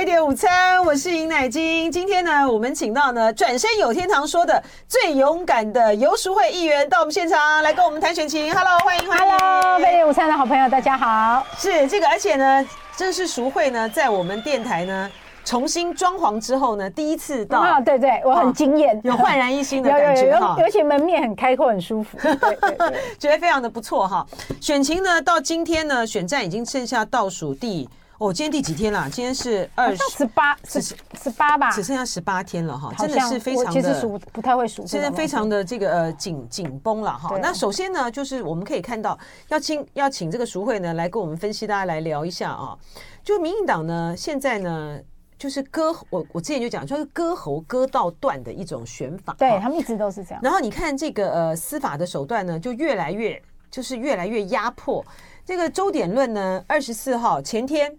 [0.00, 1.92] 飞碟午餐，我是尹乃菁。
[1.92, 8.50] 今天呢，我们请到呢转身有天堂说的最勇敢的游淑慧议员到我们现场来跟我们谈选情。
[8.50, 9.38] Hello，欢迎欢迎。
[9.38, 11.44] Hello，飞碟午餐的好朋友，大家好。
[11.58, 12.66] 是这个，而且呢，
[12.96, 15.10] 这是淑慧呢，在我们电台呢。
[15.44, 24.26] 重新装潢之后呢，第一次到啊，对对，我很惊艳，有焕然一新的感觉哈，尤其门面很开阔，很舒服， 对对对，觉得非常的不错哈。
[24.62, 27.88] 选情呢，到今天呢，选战已经剩下倒数第
[28.20, 29.08] 哦，今天第几天了？
[29.08, 37.34] 今天是二十八，十十八吧，只剩下十八天了哈，真的是非常的，其实数不太会数，现在非常的这个呃紧紧绷了哈。
[37.40, 42.76] 那首先呢，就是我们可以看到，要请要请这个淑慧呢来跟我们分析，大家来聊一下啊。
[43.24, 45.00] 就民进党呢，现在呢。
[45.38, 49.34] 就是割我，我之前就讲，就是割喉割到断的一种选法。
[49.38, 50.40] 对，他们一直都是这样。
[50.42, 55.02] 然后你看这个呃司法的手段呢，就越来越就是越来越压迫。
[55.46, 57.90] 这个周点论呢，二十四号前天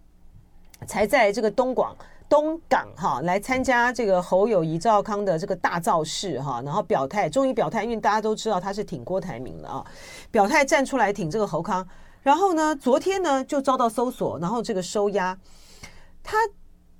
[0.88, 1.96] 才在这个东广
[2.30, 9.86] 东港哈来参加这个侯友谊、赵康的这个大造势哈，然后表态，终于表态，因为大家都知道他是挺郭台铭的啊，
[10.32, 11.88] 表态站出来挺这个侯康。
[12.24, 15.38] 然后呢，昨天呢就遭到搜索，然后这个收押
[16.24, 16.38] 他。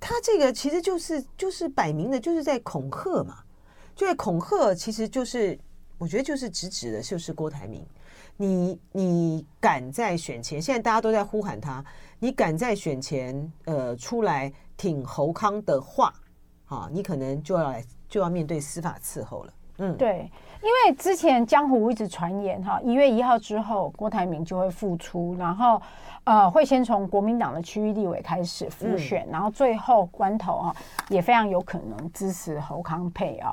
[0.04, 3.38] 他这个其实就是就是摆明的，就是在恐吓嘛，
[3.94, 5.56] 就在恐吓，其实就是
[5.96, 7.86] 我觉得就是直指的就是郭台铭，
[8.36, 11.84] 你你敢在选前，现在大家都在呼喊他，
[12.22, 16.14] 你敢在选前呃出来挺侯康的话，
[16.66, 19.52] 啊，你可能就要来就要面对司法伺候了。
[19.78, 20.30] 嗯，对，
[20.62, 25.82] 因为之前江湖一直传言哈，一月一号之后郭台铭就会复出，然后
[26.22, 30.76] 呃会先从国民党的区域立委开始复选，嗯、然后最后关头啊
[31.08, 33.52] 也非常有可能支持侯康配啊。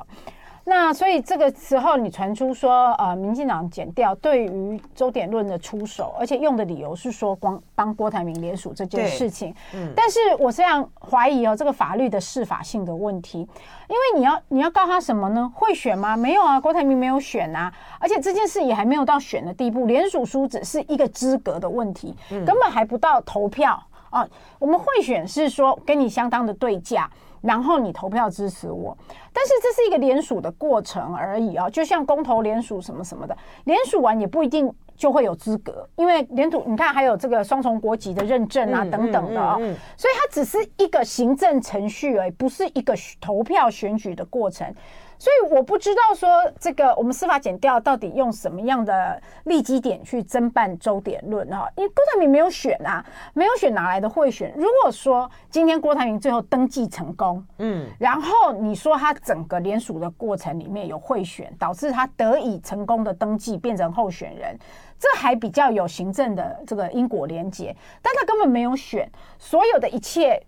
[0.70, 9.52] 那所以这个时候你传出说，呃，民进党减掉对于周点论的出手，而且用的理由是说光帮郭台铭联署这件事情。
[9.74, 15.50] 嗯，但是我这样怀疑哦，这个法律的适法性的问题，因为你要你要告他什么呢？
[15.52, 16.16] 贿选吗？
[16.16, 24.24] 没有啊，郭台铭没有选啊，而且这件事也还没有到选的地步，联署书只是一个资格的问题，根本还不到投票啊。
[24.60, 27.10] 我们会选是说跟你相当的对价。
[27.40, 28.96] 然后你投票支持我，
[29.32, 39.56] 但是这是一个联署的过程而已啊，就像公投联署什么什么的，联署完也不一定就会有资格，因为联署你看还有这个双重国籍的认证啊等等的啊，
[39.96, 44.72] 所以它只是一个行政程序而已，不是一个投票选举的过程。
[45.20, 53.04] 所以我不知道说这个我们司法检调到底用什么样的立基点去侦办周点论哈，因为郭台铭没有选啊，
[53.34, 54.50] 没有选哪来的贿选？
[54.56, 64.58] 如果说今天郭台铭最后登记成功，嗯，然后你说他整个联署的过程里面有贿选，导致他得以成功的登记变成候选人，
[64.98, 69.06] 这还比较有行政的这个因果连结，但他根本没有选，
[69.38, 70.42] 所有的一切。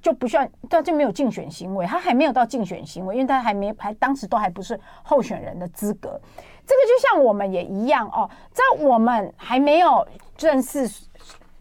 [0.00, 6.20] 就不需要，他就没有竞选行为，他还没有到竞选行为，因为他还没还当时都还不是候选人的资格。
[6.66, 10.06] 这个就像我们也一样哦，在我们还没有
[10.36, 10.88] 正式。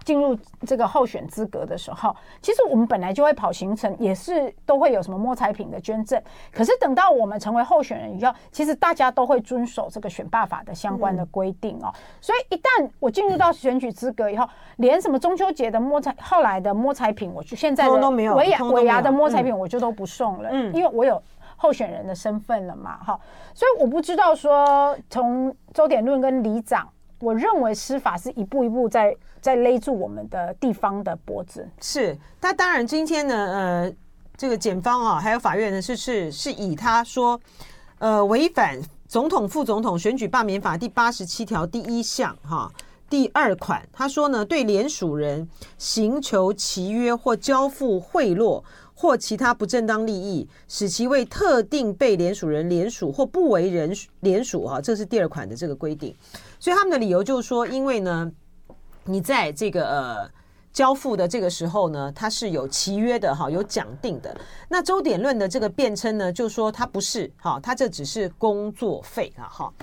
[0.09, 6.19] 进入这个候选资格的时候，其实我们本来就会跑行程，也是都会有什么摸彩品的捐赠。
[6.51, 11.93] 可是等到我们成为候选人以后，其实大家都会遵守这个选罢法的相关的规定哦。
[12.19, 21.21] 所以一旦我进入到选举资格以后，连什么中秋节的摸彩，后来的摸彩品，我就现在的尾牙尾牙的摸彩品，我就都不送了，嗯，因为我有
[21.55, 23.19] 候选人的身份了嘛，哈。
[23.53, 26.89] 所以我不知道说从周点论跟里长。
[27.19, 31.67] 我认为司法是一步一步在在勒住我们的地方的脖子。
[31.81, 33.93] 是，那当然今天呢，呃，
[34.37, 37.39] 这个检方啊，还有法院呢，是是是以他说，
[37.97, 42.71] 呃，违反总统副总统选举罢免法第八十七条第一项哈
[43.09, 48.63] 第二款，他说呢，对连署人行求契约或交付贿赂
[49.01, 56.13] 或其他不正当利益，使其为特定被联署人联署或不为人联署哈，这是第二款的这个规定。
[56.59, 58.29] 所以他们的理由就是说，因为呢，
[59.05, 60.29] 你在这个呃
[60.73, 64.35] 交付的这个时候呢，它是有契约的哈，有讲定的。
[64.67, 69.73] 那周点论的这个辩称呢，就说它不是哈，它这只是工作费啊哈。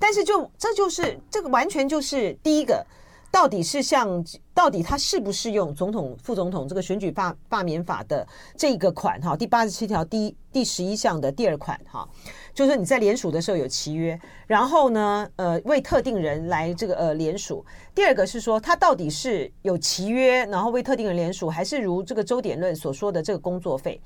[0.00, 2.84] 但是就这就是这个完全就是第一个，
[3.30, 4.24] 到底是像
[4.54, 8.26] 到底他适不适用总统副总统这个选举罢罢免法的
[8.56, 12.08] 这个款哈，第八十七条第第十一项的第二款哈。
[12.56, 17.62] 就是你在联署的时候有契约，然后呢，呃，为特定人来这个呃联署。
[17.94, 24.00] 第二个是说，他到底是有契约，然后为特定人联署，还是如这个周典论所说的这个工作费？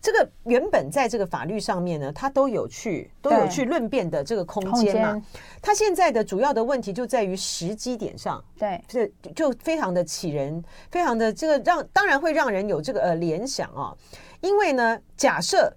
[0.00, 5.22] 这个原本在这个法律上面呢，他都有去都有去论辩的这个空间嘛。
[5.60, 10.60] 他现在的主要的问题就在于时机点上，对，这就非常的起人，
[10.90, 13.94] 非常的这个让当然会让人有这个呃联想啊，
[14.40, 15.72] 因为呢，假设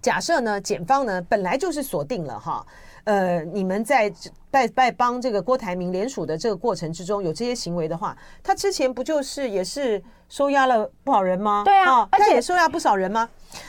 [0.00, 2.66] 假设呢，检方呢本来就是锁定了哈，
[3.04, 4.12] 呃，你们在
[4.50, 10.02] 在在帮这个郭台铭联署的这个过程之中有这些行为的话，他之前不就是也是。
[10.30, 11.62] 收押了不少人吗？
[11.64, 13.26] 对啊，而且也收押不少人吗？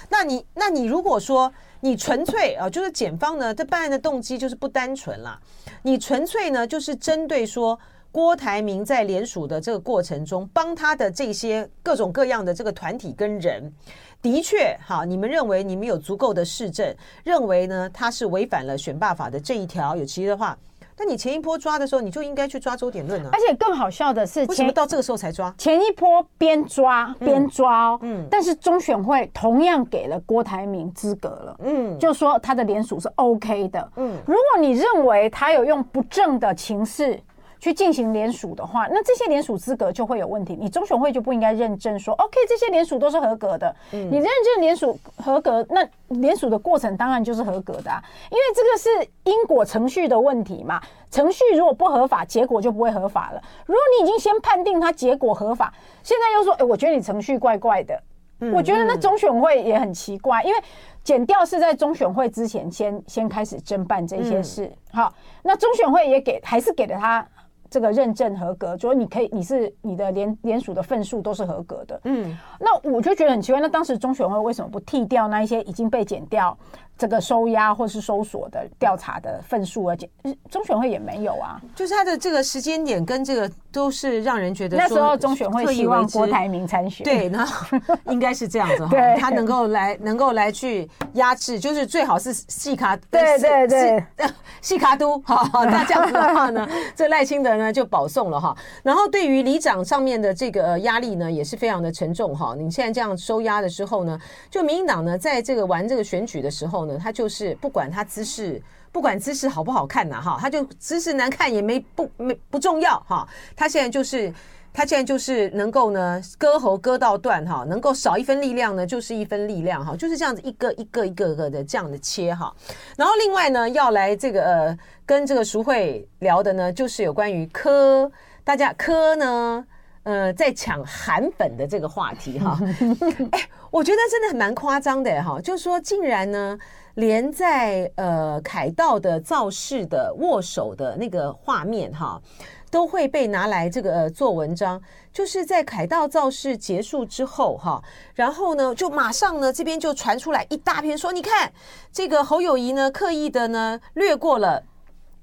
[0.10, 1.50] 那你那你如果说
[1.80, 5.40] 你纯粹啊，就是检方呢，这办案的动机就是不单纯啦。
[5.84, 7.80] 你纯粹呢，就是针对说
[8.12, 13.74] 郭台铭在联署的这个过程中，帮他的这些各种各样的这个团体跟人，
[14.22, 16.94] 的确哈，你们认为你们有足够的市政，
[17.24, 20.58] 认为呢他是违反了选罢法的这一条，有其的话。
[21.02, 23.30] 那你前一波抓的时候，你就应该去抓周典论啊！
[23.32, 25.50] 而且更好笑的是，为什么到这个时候才抓？
[25.58, 37.18] 前一波边抓边抓哦，嗯，但是中选会同样给了郭台铭资格了，嗯，就说他的联署是 OK 的，嗯，如果你认为他有用不正的情势。
[37.60, 40.56] 去进行联署的话，那这些联署资格就会有问题。
[40.60, 43.76] 你中选会就不应该认证说，OK，这些联署都是合格的。
[43.92, 48.02] 嗯，你认证联署合格，那联署的过程当然就是合格的啊，
[48.32, 50.82] 因为这个是因果程序的问题嘛。
[51.12, 53.42] 程序如果不合法，结果就不会合法了。
[53.66, 55.74] 如果你已经先判定它结果合法，
[56.04, 58.00] 现在又说，哎，我觉得你程序怪怪的。
[58.42, 60.60] 嗯，我觉得那中选会也很奇怪，因为
[61.04, 64.66] 减掉是在中选会之前先先开始侦办这些事。
[64.66, 65.14] 嗯，好，
[65.44, 67.28] 那中选会也给还是给了他。
[67.70, 72.00] 这个认证合格，就是你可以，你是你的联联署的份数都是合格的。
[72.06, 76.58] 嗯，那我就觉得很奇怪，那当时中选会为什么不剔掉那一些已经被减掉？
[76.98, 80.10] 这个收押或是搜索的调查的份数，而且
[80.52, 87.48] 中选会也没有啊，就是它的这个时间点跟这个都是让人觉得那时候中选会希望郭台铭参选，对，那
[88.12, 94.04] 应该是这样子哈，他能够来能够来去压制，就是最好是细卡，对对对，
[94.62, 104.20] 细卡都哈，那这样子的话呢，这赖清德呢就保送了哈，然后对于里长上面的这个压力呢也是非常的沉重哈，你现在这样收押的时候呢，
[104.50, 106.98] 就民进党呢在这个玩这个选举的时候呢。
[107.02, 113.28] 他就是不管他姿势，不管姿势好不好看呐，哈，他就姿势难看也没不没不重要哈。
[113.56, 114.34] 他现在就是
[114.74, 122.54] 他现在就是能够呢割喉割到断哈，能够少一分力量呢就是一分力量哈，就是这样子一个一个一个个的这样的切哈。
[122.98, 128.12] 然后另外呢要来这个呃跟这个淑慧聊的呢，就是有关于柯
[128.44, 129.66] 大家柯呢
[130.04, 132.60] 呃在抢韩粉的这个话题哈。
[133.32, 136.58] 哎，我觉得真的蛮夸张的哈，就是说竟然呢。
[137.00, 142.22] 连在呃凯道的造势的握手的那个画面哈，
[142.70, 144.82] 都会被拿来这个、做文章。
[145.14, 147.82] 就是在凯道造势结束之后哈，
[148.14, 151.50] 然后呢就马上呢这边就传出来一大篇说，你看
[151.92, 154.62] 这个侯友宜呢刻意的呢略过了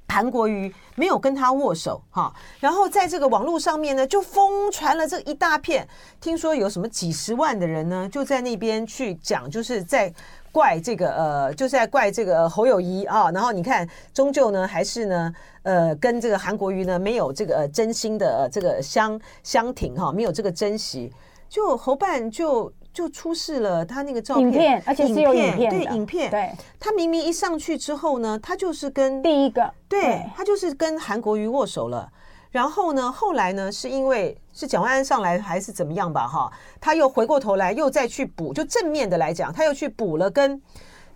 [0.08, 2.34] 韩国瑜，没有跟他握手哈。
[2.58, 5.86] 然后在这个网络上面呢就疯传了这一大片，
[6.22, 10.10] 听说有什么几十万的人呢就在那边去讲，就是在。
[10.52, 21.12] 怪这个呃，就是在怪这个侯友谊啊，然后你看，终究呢还是呢，呃，跟这个韩国瑜呢没有这个、呃、真心的、呃、这个相相挺哈，没有这个珍惜，
[21.48, 26.50] 就侯办就就出示了他那个照片，影片，而且是有影片，对影片，对，
[26.80, 30.22] 他明明一上去之后呢，他就是跟第一个，对，对。
[30.36, 32.10] 他就是跟韩国瑜握手了。
[32.56, 36.26] 然后呢，后来呢，是因为是蒋万安上来还是怎么样吧？
[36.26, 40.58] 哈，他又回过头来又再去补，就正面的来讲，他又去补了跟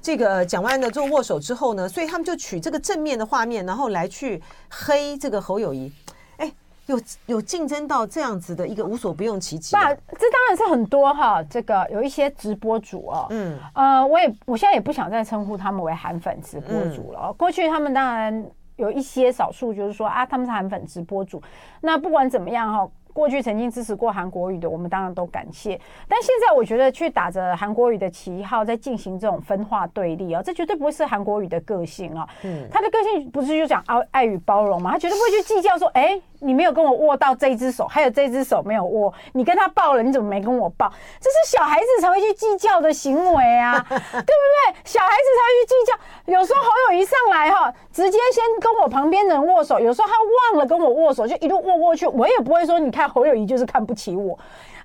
[0.02, 5.90] 这个蒋万安的做握手之后呢，所以他们就取这个正面的画面，然后来去黑这个侯友谊。
[6.36, 6.52] 哎，
[6.84, 9.74] 有有竞争到这样子的一个无所不用其极。
[9.74, 17.28] 那这当然是很多哈，这个有一些直播主哦，嗯，呃，我也我现在也不想再称呼他们为韩粉直播主了。
[17.28, 18.44] 嗯、过去他们当然。
[18.80, 21.40] 有一些少数就是说啊，他们是韩粉直播主。
[21.82, 25.80] 那不管怎么样哈，过去曾经支持过韩国语的，我们当然都感谢。
[26.08, 32.26] 但现在我觉得去打着韩国语的旗号，在进行这种分化对立啊，这绝对不会是韩国语的个性啊。
[32.42, 34.92] 嗯，他的个性不是就讲爱爱与包容吗？
[34.92, 36.20] 他绝对不会去计较说，哎。
[36.42, 40.90] 你没有跟我握到这只手，还有这只手没有握，你跟他抱了，你怎么没跟我抱？
[41.20, 44.80] 这是小孩子才会去计较的行为啊， 对不对？
[44.82, 46.38] 小孩子才会去计较。
[46.38, 49.78] 有时候好友一上来哈，哈，直接先跟我旁边的人握手。
[49.78, 50.14] 有时候他
[50.54, 54.38] 忘了跟我握手，就一路握过去，我也不会说，你看侯友宜就是看不起我。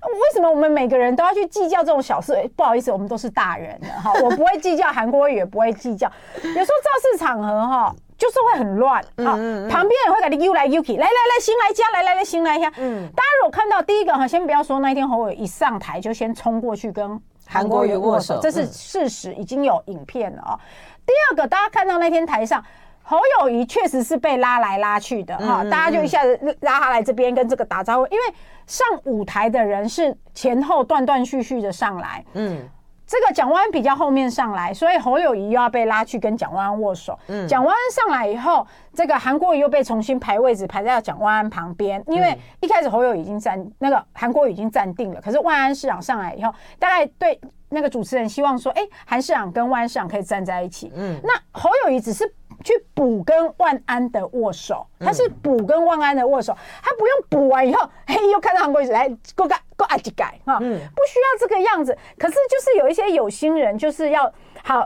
[0.06, 2.34] 为什么我们每个人都要去计较这种小事？
[2.34, 6.06] 欸、不好意思，我们都是大人了哈，我不会计较， 韩国瑜也不会计较。
[6.36, 12.72] 有时候造势场合哈，就是会很乱啊，嗯嗯、旁边人会给你 U 来 U 去，来来来，新来家，来来来，新来一下。
[12.76, 20.54] 嗯，大家如果看到第一个哈，先不要说那一天侯友宜一上台就先冲过去跟韩国瑜握手，这是事实，已经有影片了啊。
[20.54, 20.60] 嗯、
[21.04, 22.62] 第二个，大家看到那天台上。
[23.08, 28.34] 侯友谊确实是被拉来拉去的哈，大家就一下子拉他来这边跟这个打招呼，因为
[28.66, 32.68] 上舞台的人是前后断断续续的上来，嗯，
[33.06, 37.16] 这个蒋万安比较后面上来，所以侯友谊又要被拉去跟蒋万安握手。
[37.28, 50.90] 嗯，蒋万安上来以后，这个韩国瑜又被重新排位置排在蒋万安旁边，因为一开始侯友宜已经站那个韩国瑜已经站定了，可是万安市长上来以后，大概对那个主持人希望说，哎，韩市长跟万安市长可以站在一起。
[50.96, 52.28] 嗯，那侯友谊只是。
[52.66, 61.96] 去补跟万安的握手，他是补跟万安的握手，他不用补完以后，嘿，又看到韩国瑜来，过改过阿吉改哈，不需要这个样子。
[62.18, 64.24] 可是就是有一些有心人，就是要
[64.64, 64.80] 好，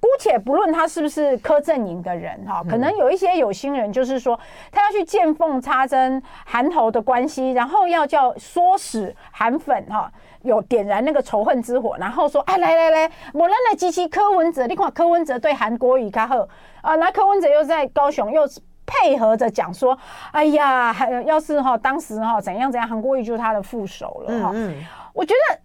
[0.00, 4.40] 姑且不论他是不是柯阵营的人哈，可能有一些有心人，就是说
[4.72, 10.10] 他要去见缝插针韩侯的关系，然后要叫唆使韩粉哈。
[10.42, 14.64] 有点燃那个仇恨之火，然后说：“哎，来来来，我来来支持柯文哲。
[14.68, 16.46] 你看柯文哲对韩国瑜较好
[16.86, 18.48] 啊，那柯文哲又在高雄又
[18.86, 19.98] 配合着讲说：
[20.30, 24.52] 哎呀，还要是哈当时哈怎样怎样，韩国瑜就是他的副手了哈。
[24.54, 25.58] 嗯嗯，我觉得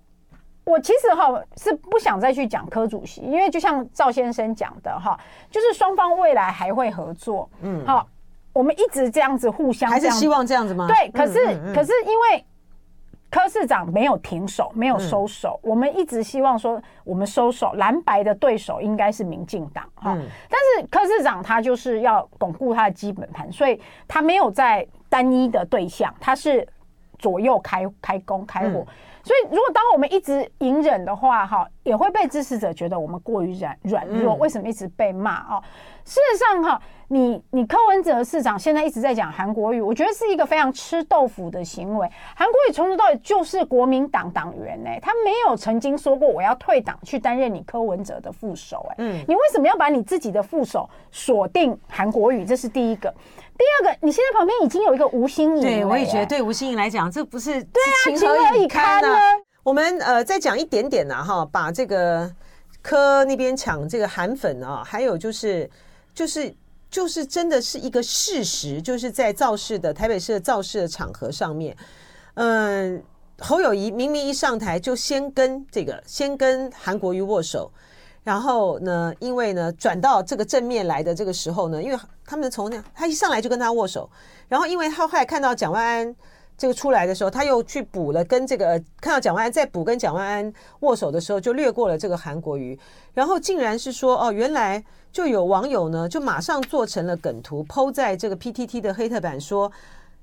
[0.64, 5.16] 我其实哈是不想再去讲柯主席，因为就像赵先生讲的哈，
[5.52, 7.48] 就是双方未来还会合作。
[7.62, 8.08] 嗯，好，
[8.54, 10.88] 我们一直这样子互相，还是希望这样子吗？
[10.88, 11.34] 对，可是、
[11.74, 12.46] 可是因为。
[13.32, 15.58] 柯市长没有停手，没有收手。
[15.64, 20.14] 嗯、我们一直希望说，我们收手，蓝白的对手应该是民进党哈。
[20.14, 26.68] 嗯、但是柯市长他就是要巩固他的基本盘，所以他没有在单一的对象，他是
[27.18, 28.80] 左右开开弓开火。
[28.80, 28.88] 嗯、
[29.24, 34.36] 所以如果当我们一直隐忍的话，哈，也会被支持者觉得我们过于软软弱。
[34.36, 35.62] 嗯、为什么一直被骂啊？
[36.06, 36.82] 事实上，哈。
[37.14, 42.10] 你你柯文哲市长现在一直在讲韩国语，我觉得是一个非常吃豆腐的行为。
[42.34, 48.96] 韩国语从头到尾就是国民党党员呢、欸，他没有曾经说过我要退党去担任你柯文哲的副手哎、
[49.28, 52.46] 你为什么要把你自己的副手锁定韩国语？
[52.46, 53.14] 这是第一个。
[53.62, 59.10] 第二个，你现在旁边已经有一个吴心颖，对，我也觉得对吴心颖来讲，这不是对啊，情何以堪呢？
[59.62, 62.34] 我们呃再讲一点点呐哈，把这个
[62.82, 65.70] 柯那边抢这个韩粉啊，还有就是
[66.14, 66.54] 就是。
[66.92, 71.74] 就是真的是一个事实，就是在造势的台北市的造势的场合上面，
[72.34, 73.02] 嗯，
[73.40, 77.72] 侯友宜明明一上台就先跟这个先跟韩国瑜握手，
[78.26, 81.98] 然后呢，因为呢转到这个正面来的这个时候呢，因为
[82.32, 84.10] 他们从那，他一上来就跟他握手，
[84.48, 86.16] 然后因为他后来看到蒋万安
[86.58, 92.80] 这个出来的时候，他又去补了跟这个看到蒋万安在补跟蒋万安握手的时候，就略过了这个韩国瑜，
[93.14, 94.84] 然后竟然是说哦，原来。
[95.12, 99.70] 就有网友呢，就马上做成了梗图，PO 在这个 PTT 的黑特版，说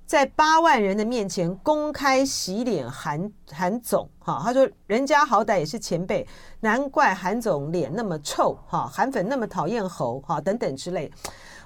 [0.06, 6.26] 在八万人的面前公开洗脸韩韩总，哈，他说人家好歹也是前辈，
[6.60, 11.12] 难怪韩总脸那么臭，哈，韩粉那么讨厌猴，哈，等等之类。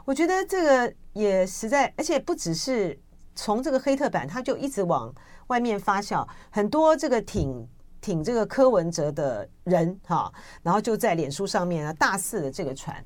[0.04, 2.98] 我觉得这个也实在，而且不只是
[3.34, 5.14] 从这个黑特版，他就一直往
[5.48, 7.68] 外面发酵，很多这个挺。
[8.02, 10.28] 挺这个柯文哲的人哈，
[10.60, 12.96] 然后就在脸书上面啊大肆的这个传。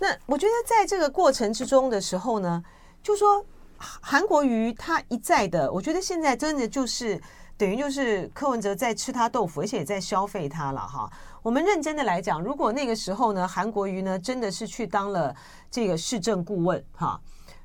[0.00, 2.60] 那我觉得在这个过程之中的时候呢，
[3.04, 3.46] 就说
[3.78, 7.22] 韩国瑜他一再的，我觉得现在真的就是
[7.58, 11.10] 等于就是柯文哲在吃他豆腐，而且也在消费他了哈。
[11.42, 15.34] 我们认真的来讲，如果那个时候呢，韩国瑜呢真的是去当了
[15.70, 17.18] 这个市政顾问哈，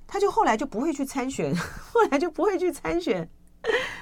[0.08, 1.54] 他就后来就不会去参选，
[1.92, 3.28] 后来就不会去参选。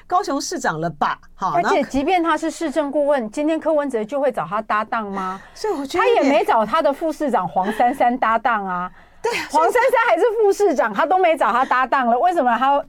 [0.07, 1.19] 高雄市长了吧？
[1.35, 5.41] 好，而且即便他是市政顾问，今天柯文哲就会找他搭档吗？
[5.53, 8.91] 所以我觉得他也没找他的副市长黄珊珊搭档啊。
[9.21, 12.17] 对，黄珊珊还是副市长，他都没找他搭档了。
[12.19, 12.81] 为什么他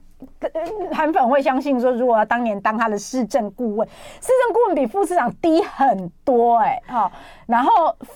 [0.91, 7.11] 韩粉会相信说，如果他当年当他的市政顾问，市政顾问比副市长低很多哎、欸，好，
[7.47, 7.71] 然后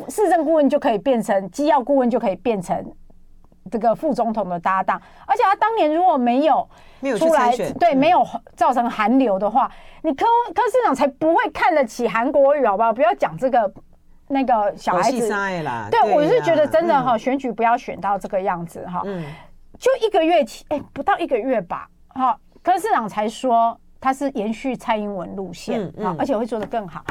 [0.09, 2.85] 市政顾问就可以变成机要顾问，就可以变成。
[3.71, 6.69] 这个副总统的搭档，而且他当年如果没有
[7.17, 8.23] 出来，对，没有
[8.55, 9.67] 造成韩流的话，
[10.03, 12.93] 你柯柯市长才不会看得起韩国语，好不好？
[12.93, 13.73] 不要讲这个
[14.27, 15.27] 那个小孩子。
[15.89, 19.01] 对，我是觉得真的哈，选举不要选到这个样子哈。
[19.03, 19.25] 嗯，
[19.79, 27.05] 就一个月前，哎，不到一个月吧，哈，柯市长才说他是延续蔡英文路线啊，而且会做得更好。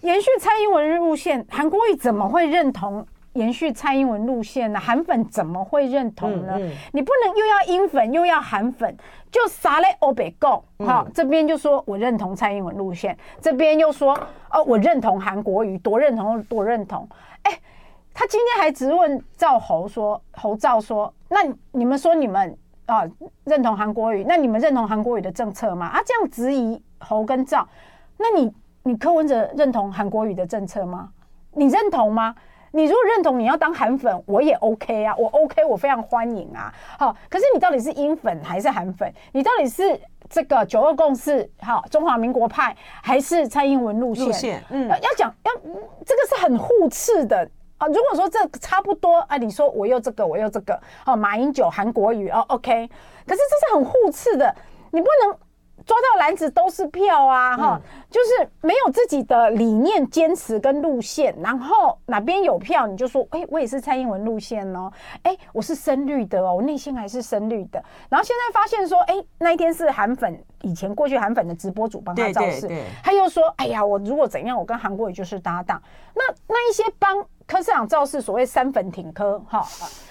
[0.00, 3.06] 延续蔡英文路线，韩国瑜怎么会认同？
[3.34, 4.78] 延续蔡英文路线呢？
[4.78, 6.58] 韩粉怎么会认同呢？
[6.92, 8.94] 你不能又要英粉又要韩粉，
[9.30, 9.86] 就啥嘞？
[10.00, 14.12] 欧北共好，这边就说我认同蔡英文路线，这边又说
[14.50, 17.08] 哦，我认同韩国瑜，多认同多认同。
[17.44, 17.58] 哎，
[18.12, 21.38] 他今天还质问赵侯说，侯赵说，那
[21.70, 22.54] 你们说你们
[22.86, 23.04] 啊
[23.44, 25.86] 认同韩国瑜，那你们认同韩国瑜的政策吗？
[25.86, 27.66] 啊，这样质疑侯跟赵，
[28.18, 31.10] 那你你柯文哲认同韩国瑜的政策吗？
[31.52, 32.34] 你认同吗？
[32.74, 36.72] 你如果认同，你要当韩粉，我也 OK 啊，我 OK，我非常欢迎啊。
[36.98, 39.12] 好，可是你到底是英粉还是韩粉？
[39.32, 44.24] 你到底是这个九二共识，好，中华民国派，还是蔡英文路线？
[44.24, 45.52] 路线，嗯，要讲要
[46.06, 47.46] 这个是很互斥的
[47.82, 47.88] 啊。
[47.88, 52.88] 如果说这差不多啊，你说我又这个，我又这个，好，马英九、韩国瑜哦，OK，
[53.26, 54.54] 可是这是很互斥的，
[54.90, 55.36] 你不能。
[55.84, 64.92] 抓到篮子都是票啊，哈、嗯，就是没有自己的理念坚持跟路线，然后哪边有票你就说，哎、欸，我也是蔡英文路线哦，
[65.24, 67.82] 哎、欸，我是深绿的哦，我内心还是深绿的。
[68.08, 72.70] 然后现在发现说，哎、欸，那一天是韩粉，以前过去韩粉的直播主帮他造势，
[73.02, 75.82] 他又说，哎呀，我如果怎样，我跟韩国瑜就是搭档。
[76.14, 77.26] 那那一些帮
[77.86, 79.66] 造势，所谓三粉挺科，哈、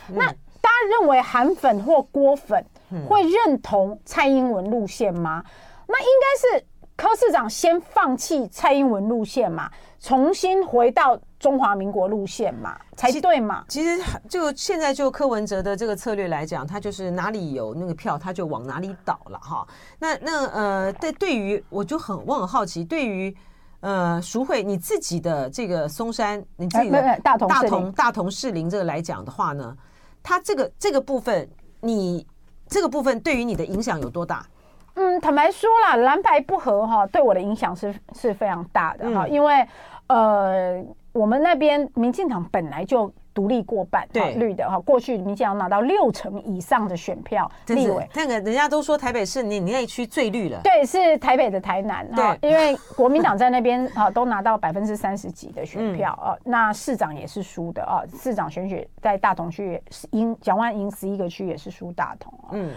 [0.09, 2.65] 嗯，那大家认为韩粉或郭粉？
[3.07, 5.41] 会认同蔡英文路线吗？
[5.87, 6.65] 那应该是
[6.97, 13.63] 柯市长先放弃蔡英文路线嘛，重新回到中华民国路线嘛，才对嘛？
[13.69, 19.65] 其实就现在就柯文哲的这个策略来讲，他就是哪里有那个票，他就往哪里倒了哈。
[19.97, 23.33] 那那呃，对对于我就很我很好奇，对于
[23.81, 29.75] 呃淑慧你自己的这个松山，你自己的大同大同大同士林这个来讲的话呢，
[30.23, 31.47] 它这个这个部分
[31.81, 32.25] 你。
[32.73, 34.45] 这个部分对于你的影响有多大？
[34.93, 39.67] 嗯，坦白说啦，蓝白不合哈，对我的影响是是非常大的哈，嗯、因为
[40.07, 44.33] 呃，我们那边民进党本来就独立过半，对。
[44.35, 62.73] 绿的哈，过去民进党拿到六成以上的选票，立委，那个人家都说台北市你你那区最绿了，对，是台北的台南哈，对因为国民党在那边 啊都拿到百分之三十几的选票啊，嗯、那市长也是输的啊，市长选举在大同区赢蒋万赢十一个区也是输大同啊，嗯，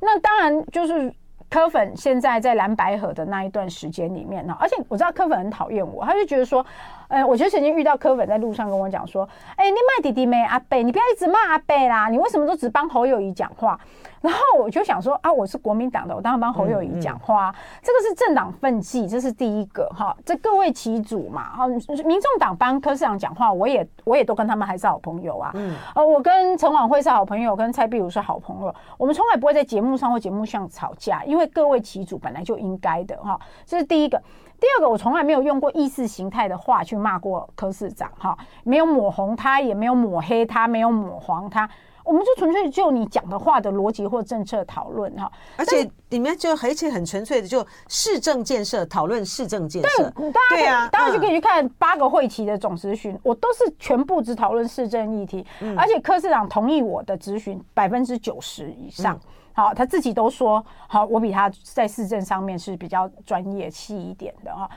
[0.00, 1.12] 那当然就是。
[1.54, 6.66] 柯粉现在在蓝白河的那一段时间里面呢，而且我知道柯粉很讨厌我，他就觉得说，
[7.06, 9.22] 呃，我就曾经遇到柯粉在路上跟我讲说，
[9.54, 13.78] 哎，你骂弟弟妹阿贝，你不要一直骂阿贝啦，你为什么都只帮侯友谊讲话？
[14.24, 17.50] 然后我就想说啊，我是国民党的，我当然帮侯友宜讲话。
[17.50, 20.16] 嗯嗯、这个是政党分际，这是第一个哈。
[20.24, 21.54] 这各为其主嘛。
[21.54, 25.50] 哈，民众党帮柯市长讲话，我也我也都跟他们还是好朋友啊。
[25.52, 25.76] 嗯。
[25.94, 28.74] 呃，我跟陈琬惠是好朋友，跟蔡碧如是好朋友。
[28.96, 33.38] 我们从来不会在节目上或节目上吵架，因为各为其主本来就应该的哈。
[33.66, 34.18] 这是第一个。
[34.58, 41.68] 第二个，我从来没有用过意识形态的话去骂过柯市长哈，没有抹红他，也没有抹黑他，没有抹黄他。
[42.04, 55.44] 我们就纯粹就你讲的话的逻辑或政策讨论哈，而且里面就而且很纯粹的就市政建设讨论市政建设，对，大家对啊，大家就可以去看八个会期的总咨询，我都是全部只讨论市政议题，
[55.76, 59.18] 而且柯市长同意我的咨询百分之九十以上，
[59.54, 64.68] 好，他自己都说好，我比他在市政上面是比较专业细一点的哈，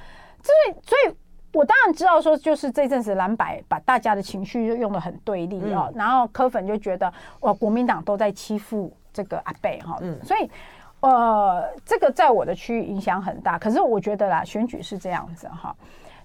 [0.42, 1.16] 所以所以。
[1.58, 10.48] 我当然知道，说就是这阵子蓝白把大家的情绪就用的很对立啊，然后柯粉就觉得哇国民党都在欺负这个阿贝哈，嗯，所以
[11.00, 13.58] 呃，这个在我的区域影响很大。
[13.58, 15.76] 可是我觉得啦，选举是这样子哈，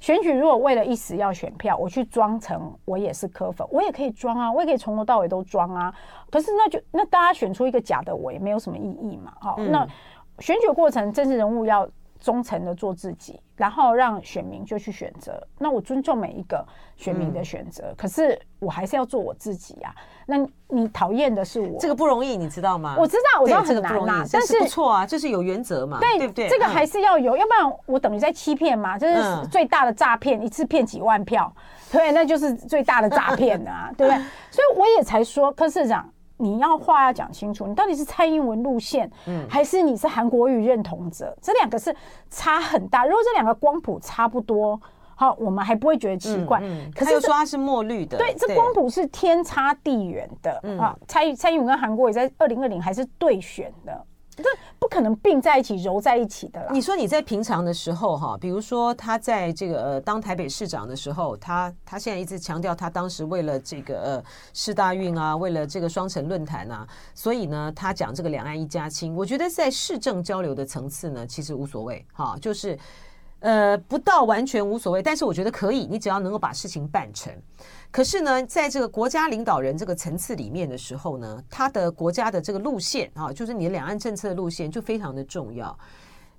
[0.00, 5.94] 选举如果为了一时要选票，我去装成我也是柯粉，我也可以装啊，我也可以从头到尾都装啊。
[6.30, 9.32] 可是那就那大家选出一个假的我，也没有什么意义嘛。
[9.40, 9.88] 好，那
[10.40, 11.88] 选举过程政治人物要。
[12.22, 15.44] 忠诚的做自己，然后让选民就去选择。
[15.58, 16.64] 那我尊重每一个
[16.96, 20.00] 选民的选择，嗯、可是我还是要做我自己呀、啊。
[20.24, 20.36] 那
[20.68, 22.94] 你讨厌的是我，这个不容易，你知道吗？
[22.96, 26.48] 我知道，我知道很难呐、啊，但是，是不错啊，就是有原则嘛，对，对不对？
[26.48, 31.52] 这个还是要有，嗯、要不然我等于在欺骗嘛，就是最大的诈骗，一次骗几万票，
[31.90, 34.24] 对，那就是最大的诈骗啊， 对不对？
[34.50, 36.08] 所以我也才说，柯市长。
[36.42, 41.34] 你要话要讲清楚，你到底是蔡英文路线，嗯，还是你是韩国语认同者？
[41.40, 41.94] 这两个是
[42.28, 43.06] 差很大。
[43.06, 44.80] 如果这两个光谱差不多，
[45.14, 46.58] 好，我们还不会觉得奇怪。
[46.62, 50.96] 嗯嗯、可是他说他是墨绿的，对，这光谱是天差地远的啊！
[51.06, 54.04] 蔡蔡英文跟韩国也在二零二零还是对选的。
[54.34, 54.44] 这
[54.82, 56.72] 不可能并在一起揉在一起的啦。
[56.72, 69.14] 你说你在平常的时候哈，比如说他在这个呃当台北市长的时候，他他现在一直强调他当时为了这个呃世大运啊，为了这个双城论坛啊，所以呢他讲这个两岸一家亲。
[69.14, 72.76] 我觉得在市政交流的层次呢，其实无所谓哈，就是
[73.38, 77.32] 呃不到完全无所谓，但是我觉得可以，你只要能够把事情办成。
[77.92, 85.78] 可是呢，在这个国家领导人这个层次里面的时候呢，他的国家的这个路线啊，就是你的两岸政策的路线就非常的重要。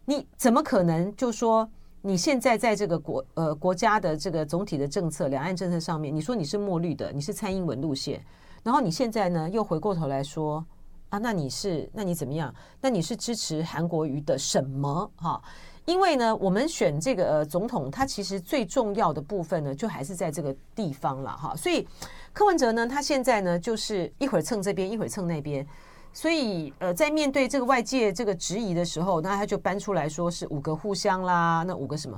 [0.06, 1.70] 你怎么可能就说
[2.02, 8.20] 你现在在这个国呃国家的这个总体的政策、两岸政策上面，你说你是墨绿的，你是蔡英文路线，
[8.64, 10.66] 然后你现在呢又回过头来说
[11.10, 12.52] 啊，那你是那你怎么样？
[12.82, 15.40] 那你是支持韩国瑜的什么哈？
[15.86, 21.54] 因为呢，我们选这个呃总统，他其实最重要的部分呢，就还是在这个地方了哈。
[21.58, 21.86] 所以
[22.32, 25.68] 柯文哲呢，他现在呢，就是一会儿蹭这边，一会儿蹭那边。
[26.14, 32.18] 所以呃，在面对这个外界这个质疑的时候，那他就搬出来说是五个互相啦，那五个什么，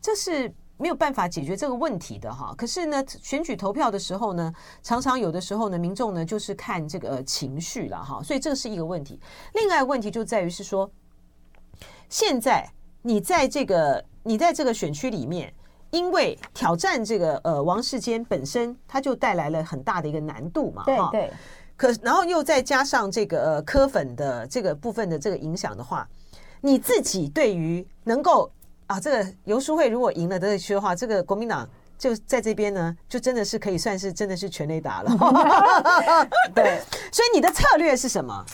[0.00, 2.54] 这是没有办法解决这个问题的哈。
[2.56, 8.22] 可是呢，选举投票的时候呢，常常有的时候呢，民众呢就是看这个情绪了哈。
[8.22, 9.18] 所以这是一个问题。
[9.54, 10.88] 另外一个问题就在于是说，
[12.08, 12.70] 现在。
[13.02, 15.52] 你在这个你在这个选区里面，
[15.90, 21.32] 因为挑战这个呃王世坚本身，他就带来了很大的一个难度嘛，对对。
[21.76, 26.06] 可然后又再加上这个呃科粉的这个部分的这个影响的话，
[26.60, 28.52] 你自己对于能够
[28.86, 35.10] 啊这个游淑慧如果赢了这个区的话，这个国民党就在这边呢，就真的是可以算是真的是全垒打了。
[36.54, 38.44] 对， 所以你的策略是什么？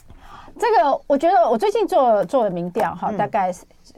[0.58, 3.52] 这个我觉得我最近做做了民调哈，大概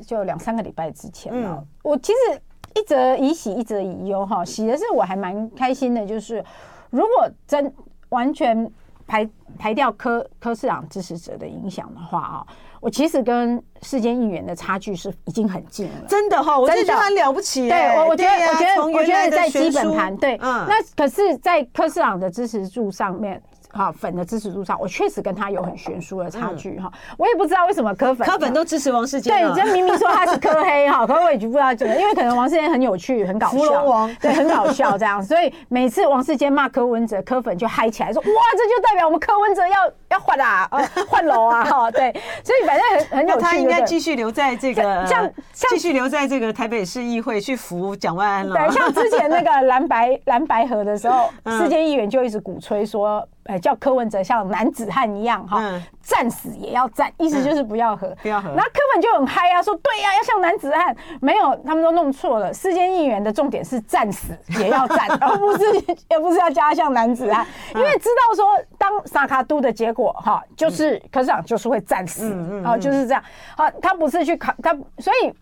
[0.06, 1.64] 就两三个礼拜之前了。
[1.82, 2.40] 我其实
[2.74, 4.44] 一则以喜，一则以忧哈。
[4.44, 6.44] 喜的是我还蛮开心的，就是
[6.90, 7.72] 如果真
[8.10, 8.70] 完全
[9.06, 12.46] 排排掉柯柯市长支持者的影响的话啊，
[12.80, 16.06] 我其实跟世间议员的差距是已经很近了。
[16.08, 17.68] 真的哈，我真的很了不起。
[17.68, 23.42] 对，我我觉得我觉得我觉得在基本盘对，那可是在柯市长的支持度上面。
[23.78, 26.90] 好粉的支持度上，我确实跟他有很悬殊的差距哈。
[27.16, 29.32] 我也不知道为什么柯粉柯粉都支持王世坚。
[29.32, 35.22] 对，这明明说他是柯黑哈， 可我也就不知道怎么，因为可能王世坚很有趣、很搞笑，对，很搞笑这样。
[35.22, 42.12] 所以每次王世坚骂柯文哲，柯粉就嗨起来说：“哇，这就代表我们柯文哲要要换啊，呃，换楼啊！”哈，对。
[42.42, 43.42] 所以反正很很有趣。
[43.42, 48.54] 他应该继续留在这个，像继续留在这个台北市议会去服蒋万安了。
[48.56, 53.26] 对，像之前那个蓝白蓝白河的时候， 世坚议员就一直鼓吹说。
[53.48, 55.58] 哎，叫柯文哲像男子汉一样哈，
[56.02, 58.50] 战死也要战，意思就是不要和，不要和。
[58.50, 60.94] 那柯文就很嗨啊，说对呀，要像男子汉。
[61.20, 62.52] 没有，他们都弄错了。
[62.52, 65.64] 世坚议员的重点是战死也要战， 而不是，
[66.10, 73.22] 也不是要加像男子汉，因为知道说当萨卡都的结果哈，就是柯市长就是会战死，啊，就是这样。
[73.56, 75.32] 好，他不是去考他，所以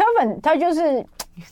[0.00, 1.04] 柯粉他就是。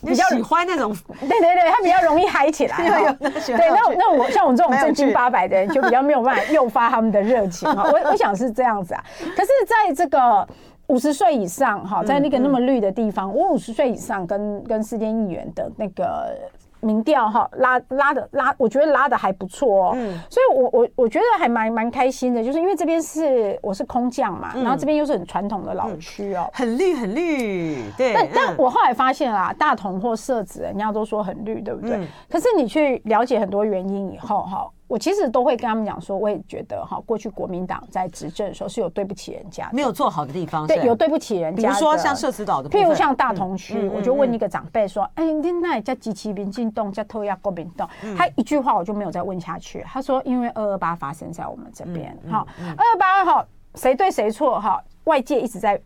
[0.05, 2.77] 比较喜欢那种，对对对，他比较容易嗨起来。
[3.17, 7.67] 对，那那我像我这种正经八百的人，就比较没有办法诱发他们的热情。
[7.73, 9.03] 我我想是这样子啊。
[9.35, 10.47] 可是在这个
[10.89, 16.37] 五十岁以上哈，在那个那么绿的地方，我五十岁以上跟跟世间议员的那个。
[16.81, 28.15] 民调哈拉拉的拉，我觉得拉的还不错哦，嗯，所以我我我觉得还蛮蛮开心的，就是因为这边是我是空降嘛，然后这边又是很传统的老区哦，很绿很绿，对。
[28.15, 32.07] 但但我后来发现啦，大同或社子人家都说很绿，对不对？
[32.29, 34.69] 可是你去了解很多原因以后哈。
[34.89, 41.69] 我其实都会跟他们讲说，我也觉得哈，过去国民党在执政的时候是有对不起人家，没有做好的地方，对，有对不起人家。
[41.69, 49.85] 比如说像社子岛的，譬如像大同区，我就问一个长辈说：“哎，你那叫机器民进党，叫偷压国民党？”他一句话我就没有再问下去。
[49.87, 54.83] 他说：“因为二二八发生在我们这边，哈，二二八哈，谁对谁错哈？
[55.05, 55.79] 外界一直在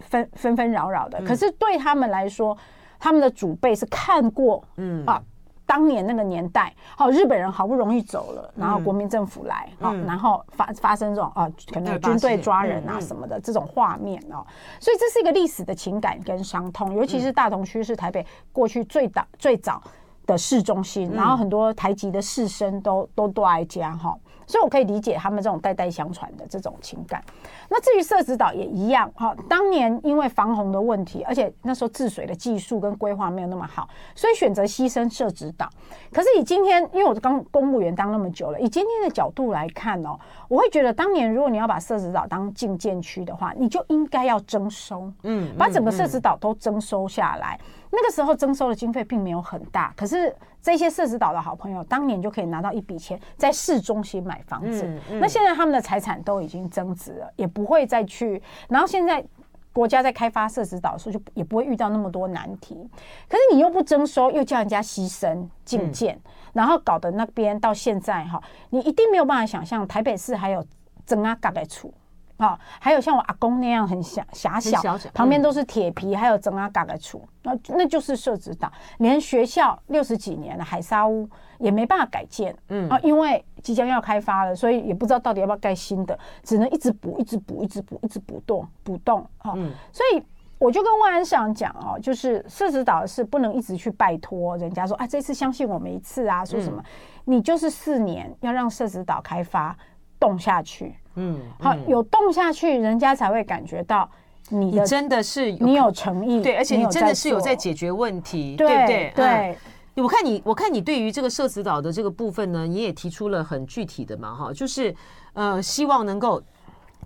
[0.00, 2.54] 纷纷纷扰扰的，可是对他们来说，
[2.98, 5.22] 他们的祖辈是看过，嗯啊。”
[5.70, 14.44] 当年那个年代，好，日本人好不容易走了，然后国民政府来，好，然后发发生这种啊，可能军队抓人啊什么的这种画面哦，
[14.80, 19.80] 所以这是一个历史的情感跟伤痛，尤其是大同区是台北过去最早最早
[20.26, 24.18] 的市中心，然后很多台籍的士绅都都都爱家哈。
[24.50, 27.22] 所以，我可以理解他们这种代代相传的这种情感。
[27.68, 35.70] 那至于社子岛也一样，哈，当年因为防洪的问题，而且那时候治水的技术跟规划没有那么好，所以选择牺牲社子岛。
[36.12, 47.56] 可是以今天，因为我刚公务员当那么久了，以今天的角度来看哦，我会觉得当年如果你要把社子岛当禁建区的话，你就应该要征收，嗯，把整个社子岛都征收下来。
[47.90, 54.84] 那个时候征收的经费并没有很大，可是这些社子岛的好朋友当年就可以拿到一笔钱，在市中心买房子。
[54.84, 58.40] 嗯嗯、那现在他们的财产都已经增值了，也不会再去。
[58.68, 59.24] 然后现在
[59.72, 62.88] 国家在开发社子岛的时候，就也不会遇到那么多难题。
[63.28, 70.64] 可是你又不征收，又叫人家牺牲进建，嗯、然后搞得那边到现在哈，你一定没有办法想象台北市还有
[71.06, 71.92] 曾阿嘎的处。
[72.40, 78.72] 啊，还有像我阿公那样很狭狭小，小小旁边都是铁皮，嗯、还有整啊嘎嘎厝，那那就是社子岛。
[78.98, 89.52] 连学校六十几年的海沙屋也没办法改建，嗯啊，因为即将要开发了，所以也不知道到底要不要盖新的，只能一直补，一直补，一直补，一直补洞补洞啊。
[89.56, 90.22] 嗯、所以
[90.58, 96.82] 我就跟万安市长讲哦，就是社子岛是不能一直去拜托人家说啊，这次相信我们一次啊，说什么？
[96.82, 96.84] 嗯、
[97.26, 99.76] 你就是四年要让社子岛开发
[100.18, 100.94] 动下去。
[101.22, 104.10] 嗯，好，有动下去，人家才会感觉到
[104.48, 109.12] 你的你真的是你有诚意，对，而且你真的是有在解决问题，对不对？
[109.14, 109.58] 对，
[110.02, 114.94] 我看你，我看你对于这个社子岛的这个部分呢，你也提出了很具体的嘛，哈，就是
[115.34, 116.42] 呃，希望能够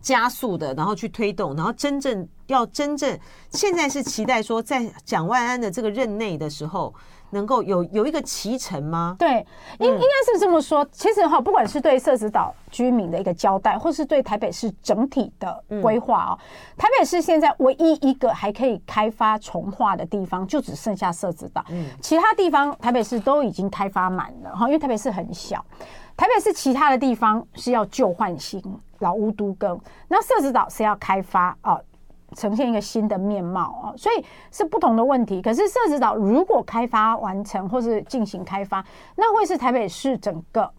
[0.00, 3.18] 加速的，然后去推动，然后真正要真正
[3.50, 6.94] 现在是期待说，在蒋万安的这个任内的时候。
[7.34, 9.14] 能够有有一个期程吗？
[9.18, 9.46] 对，
[9.78, 10.82] 应应该是这么说。
[10.90, 16.38] 其实哈，不管是对社子岛居民的一个交代，或是对台北市整体的规划啊，
[16.78, 21.62] 台北市现在唯一一个还可以开发重化的地方，就只剩下社子岛。
[21.68, 25.62] 嗯，其他地方台北市都已经开发满了哈，因为台北市很小。
[26.16, 28.62] 台北市其他的地方是要旧换新，
[29.00, 31.76] 老屋都更，那社子岛是要开发啊。
[32.34, 35.40] 呈现一个新的面貌啊，所以是不同的问题。
[35.40, 38.84] 可是社子岛如果开发完成或是进行开发，
[39.16, 40.70] 那会是台北市整个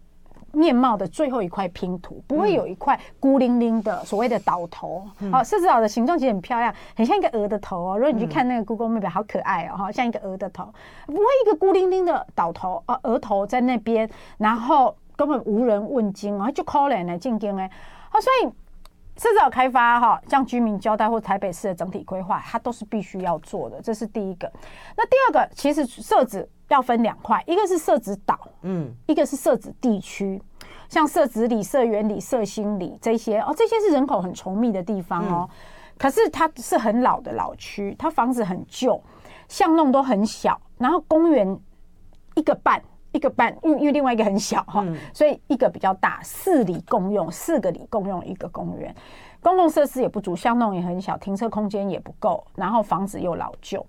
[0.52, 5.04] 面貌的最后一块拼图，不会有一块孤零零的所谓的岛头。
[5.30, 7.98] 好，社子岛的形状其实很漂亮，很像一个鹅的头哦。
[7.98, 10.64] 如果你去看那个 Google Map，好可爱哦，像一个鹅的头，
[11.06, 17.70] 不会一个孤零零的岛头啊，鹅头在那边，然后根本无人问津啊，就可怜的进京哎，
[18.10, 18.52] 好，所以。
[19.16, 24.50] 社子岛开发哈，向居民交代或台北市的整体规划，它都是必须要做的，这是第一个。
[24.96, 30.42] 那第二个，其实设置要分两块，一个是设置岛，嗯，一个是设置地区，
[30.90, 35.48] 像社子里、社园里、社心里这些哦，这些是人口很稠密的地方哦。
[35.50, 35.56] 嗯、
[35.96, 39.02] 可是它是很老的老区，它房子很旧，
[39.48, 41.58] 巷弄都很小，然后公园
[42.34, 42.82] 一个半。
[43.16, 48.94] 一个半，因为因为另外一个很小哈，嗯、所以一个比较大，四里共用，四个里共用一个公园，
[49.40, 53.84] 公共设施也不足，巷弄也很小，停车空间也不够，然后房子又老旧，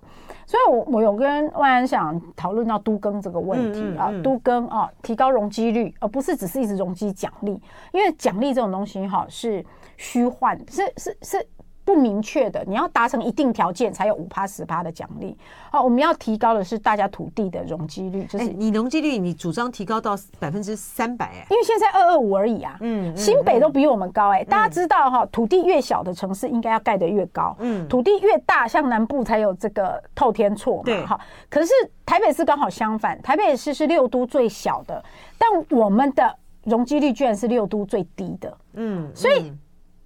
[0.46, 7.60] 所以我我有跟万安想讨论到都更这个问题啊，嗯嗯嗯、都更啊，提高容积率，而不是只是一直容积奖励，
[7.92, 9.62] 因为奖励这种东西哈是
[9.98, 11.46] 虚幻，是是是。
[11.88, 15.34] 是不明确的，你要达成一定条件才有五趴十趴的奖励。
[15.70, 22.76] 好，我们要提高的是大家土地的容积率，就是、欸、你容积率，你主张提高到百分之三百，哎，因为现在二二五而已啊。
[22.80, 31.20] 嗯，新北都比我们高，哎、大家知道哈，土地越小的城市应该要盖得越高，嗯，土地越大，像南部才有这个透天厝嘛，哈。
[31.48, 31.72] 可是
[32.04, 35.02] 台北市刚好相反，台北市是六都最小的，
[35.38, 39.50] 但我们的容积率居然是六都最低的，嗯，所以。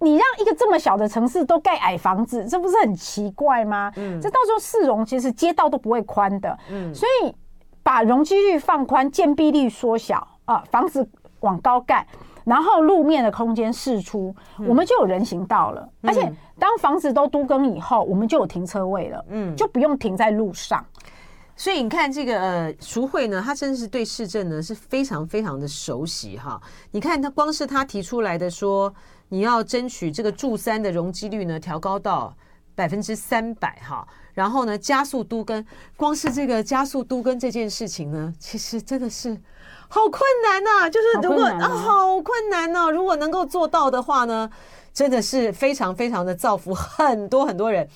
[0.03, 3.91] 你让一个这么小的城市都盖矮房子，这不是很奇怪吗？
[3.95, 6.57] 嗯，这到时候市容其实街道都不会宽的。
[6.69, 7.33] 嗯，所以
[7.81, 11.07] 把容积率放宽，建蔽率缩小啊，房子
[11.39, 12.05] 往高盖，
[12.43, 15.89] 然后路面的空间释出，嗯、我们就有人行道了。
[16.01, 19.25] 嗯、而且当房子都都更以后，我们就有停车位了。
[19.29, 20.85] 嗯，就不用停在路上。
[21.55, 26.59] 所以你看这个呃，淑惠呢，他真的是对市政呢是非常非常的熟悉哈。
[26.91, 28.93] 你看他光是他提出来的说。
[29.33, 32.31] 你要争取这个住三的容积率呢，调高到
[32.75, 35.65] 百分之三百哈，然后呢，加速都跟，
[35.97, 39.35] 光是这个加速都跟这件事情呢，其实真的是
[39.87, 40.87] 好困难呐、啊。
[40.87, 44.47] 就是如果啊，好困难呢、啊，如果能够做到的话呢，
[44.93, 47.89] 真的是非常非常的造福很多很多人。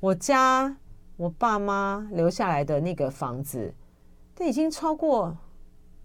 [0.00, 0.74] 我家
[1.18, 3.74] 我爸妈留下来的那个房子，
[4.34, 5.36] 都已经超过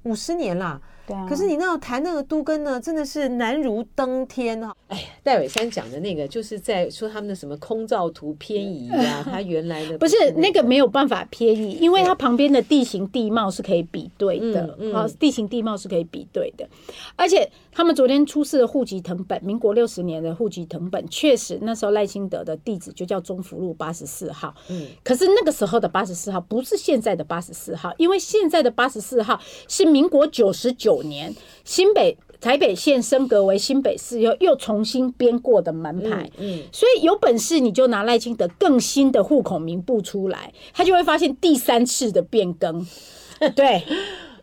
[0.04, 0.82] 五十年了。
[1.08, 4.76] 对啊，可是你那谈那个都根呢，真的是难如登天哈、啊。
[4.88, 14.94] 哎呀，戴伟山讲的那个，就是在说他们的什么空照图偏移呀、啊， 他原来的不是那个没有办法偏移，因为它旁边的地形地貌是可以比对的啊，嗯。
[14.94, 16.68] 嗯、地形地貌是可以比对的，
[17.16, 30.96] 而且他们昨天出示的户籍謄本，民国六十年的户籍謄本，确实那时候赖清德的地址就叫中福路八十四号，嗯，可是那个时候的八十四号不是现在的八十四号，因为现在的八十四号是民国九十九。
[31.06, 42.88] 年，新北台北县升格为新北市，又又重新编过的门牌，嗯，嗯，所以有本事你就拿赖清德更新的户口名簿出来，他就会发现第三次的变更，
[43.56, 43.84] 对，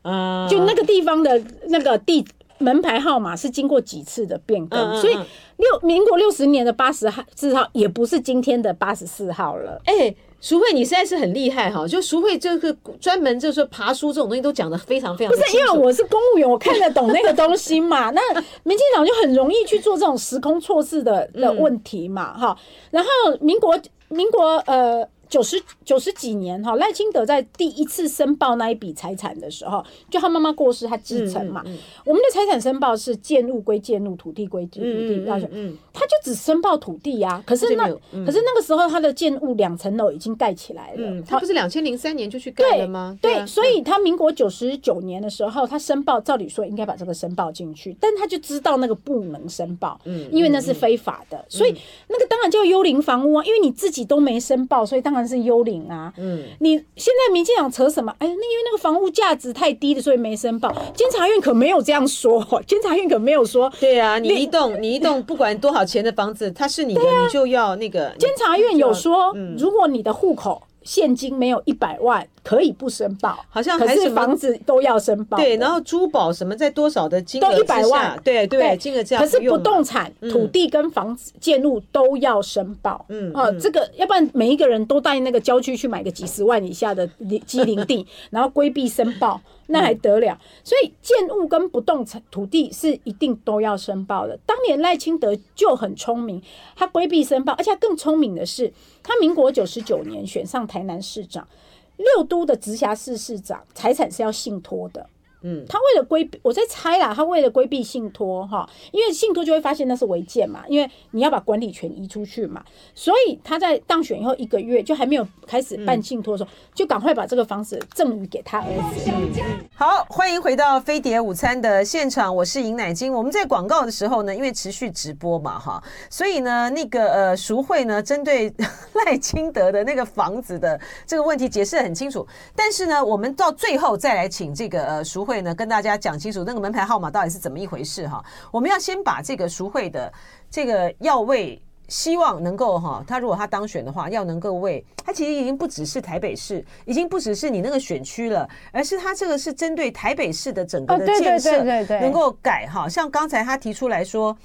[0.03, 2.25] 啊，就那个地方的那个地
[2.63, 10.17] 门牌号码是经过几次的变更，嗯嗯嗯，所以六民国六十年的八十号四号也不是今天的八十四号了，哎、欸。
[10.43, 11.87] 淑慧，你实在是很厉害哈！
[11.87, 15.33] 就淑慧这个专门就是爬书这种东西都讲得非常非常。
[15.33, 18.11] 不是因为我是公务员，我看得懂那个东西嘛？
[18.11, 18.21] 那
[18.65, 22.37] 民进党就很容易去做这种时空错置的的问题嘛？
[22.37, 23.09] 哈、嗯，然后
[23.41, 25.07] 民国民国呃。
[25.33, 31.63] 九十九十几年哈，赖清德在第一次申报那一笔财产的时候，就他妈妈过世，他继承嘛。
[31.65, 37.45] 嗯嗯嗯、我们的财产申报是建物归建物，土地归土地，要、嗯嗯嗯、他就只申报土地呀、啊。
[37.47, 41.09] 可是那、嗯、可是那个时候他的建物两层楼已经盖起来了。
[41.09, 43.17] 嗯、他不是两千零三年就去盖了吗？
[43.23, 51.75] 对，所以他民国九十九年的时候，他申报，照理说应该把这个申报进去，但他就知道那个不能申报，嗯，因为那是非法的，嗯、所以
[52.09, 55.22] 那个当然叫幽灵房屋啊，因为你自己都没申报，所以当然。
[55.27, 56.13] 是幽灵啊！
[56.19, 58.13] 嗯，你现在民进党扯什么？
[58.19, 60.73] 哎，那因为那个房屋价值太低了，所以没申报。
[60.95, 63.73] 监察院可没有这样说， 监察院可没有说。
[63.81, 68.15] 对啊，你一栋你一栋不管多少钱的房子，它是你的，啊、你就要那个。
[68.19, 70.63] 监察院有说，嗯、如果你的户口。
[70.85, 75.37] 现金没有一百万可以不申报，好像还是可是房子都要申报。
[75.37, 79.23] 对，然后珠宝什么在多少的金额都一百万，对对，对金额这样。
[79.23, 83.05] 可是不动产、嗯、土地跟房子建物都要申报。
[83.09, 87.09] 嗯，哦、啊，这个要不然每一个人都带那个郊区去买个几十万以下的
[87.47, 89.41] 机林地， 然后规避申报。
[89.73, 90.39] 那还得了？
[90.63, 94.39] 所以建物跟不动产土地是一定都要申报的。
[94.47, 96.41] 当年赖清德就很聪明，
[96.77, 101.49] 他规避申报，而且他更聪明的是，他民国九十九年选上台南市长，
[101.97, 105.09] 六都的直辖市市长财产是要信托的。
[105.43, 119.11] 嗯，他为了规避，我在猜啦，他为了规避信托哈，因为信托就会发现那是违建嘛，因为你要把管理权移出去嘛，所以他在当选以后一个月就还没有开始办信托的时候，嗯、就赶快把这个房子赠予给他儿子。
[119.11, 123.13] 嗯、好，欢迎回到飞碟午餐的现场，我是尹乃金。
[123.13, 128.53] 我们在广告的时候呢，因为持续直播嘛哈，所以呢，那个呃淑慧呢，针对
[129.05, 132.25] 赖清德的那个房子的这个问题解释的很清楚，
[132.55, 135.32] 但是呢，我们到最后再来请这个呃淑慧。
[135.33, 138.23] 会呢，跟大家讲清楚那个门牌号码到底是怎么一回事哈。
[138.51, 140.13] 我们要先把这个赎会的
[140.51, 151.65] 这个要为希望能够哈，他如果他当选的话，要能够为他其实已经不只是台北市，已经不只是你那个选区了，而是他这个是针对台北市的整个的建设
[151.99, 152.87] 能够改哈。
[152.87, 154.37] 像刚才他提出来说，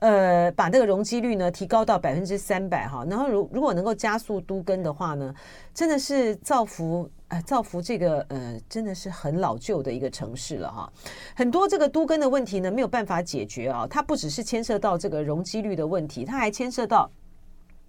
[0.00, 5.34] 呃，把那个容积率呢提高到百分之三百哈，然后如如果能够加速都更的话呢，
[5.72, 7.08] 真的是造福。
[7.42, 10.92] 造福这个呃，真的是很老旧的一个城市了哈。
[11.34, 13.86] 很多这个都更的问题呢，没有办法解决啊。
[13.88, 17.10] 它不只是牵涉到这个容积率的问题，它还牵涉到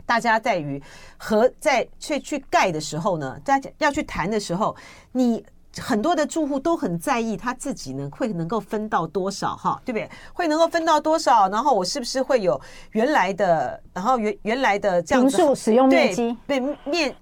[0.05, 0.81] 大家在于
[1.17, 4.75] 和在去去盖的时候呢，大家要去谈的时候，
[5.12, 5.45] 你。
[5.77, 10.10] 很多的住户都很在意他自己呢，会能够分到多少哈，对不对？
[10.31, 11.49] 会能够分到多少？
[11.49, 12.58] 然后我是不是会有
[12.91, 16.38] 原来的，然后原原来的这样子使用面积？
[16.47, 17.13] 对，面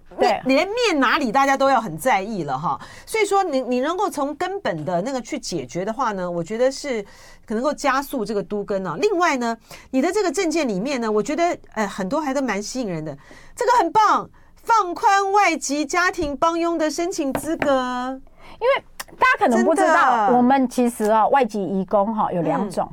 [0.45, 2.79] 连面哪里大家都要很在意了哈。
[3.05, 7.01] 所以说你，你你能够从根本的那个去解决的话呢，我觉得是
[7.45, 8.95] 可能够加速这个都更啊。
[8.99, 9.57] 另外呢，
[9.91, 13.17] 你的这个政见里面呢，我觉得呃很多还都蛮吸引人的，
[13.55, 18.21] 这个很棒，放宽外籍家庭帮佣的申请资格。
[18.59, 18.83] 因为
[19.17, 22.89] 大家可能不知道，我们其实啊，外籍移工哈有两种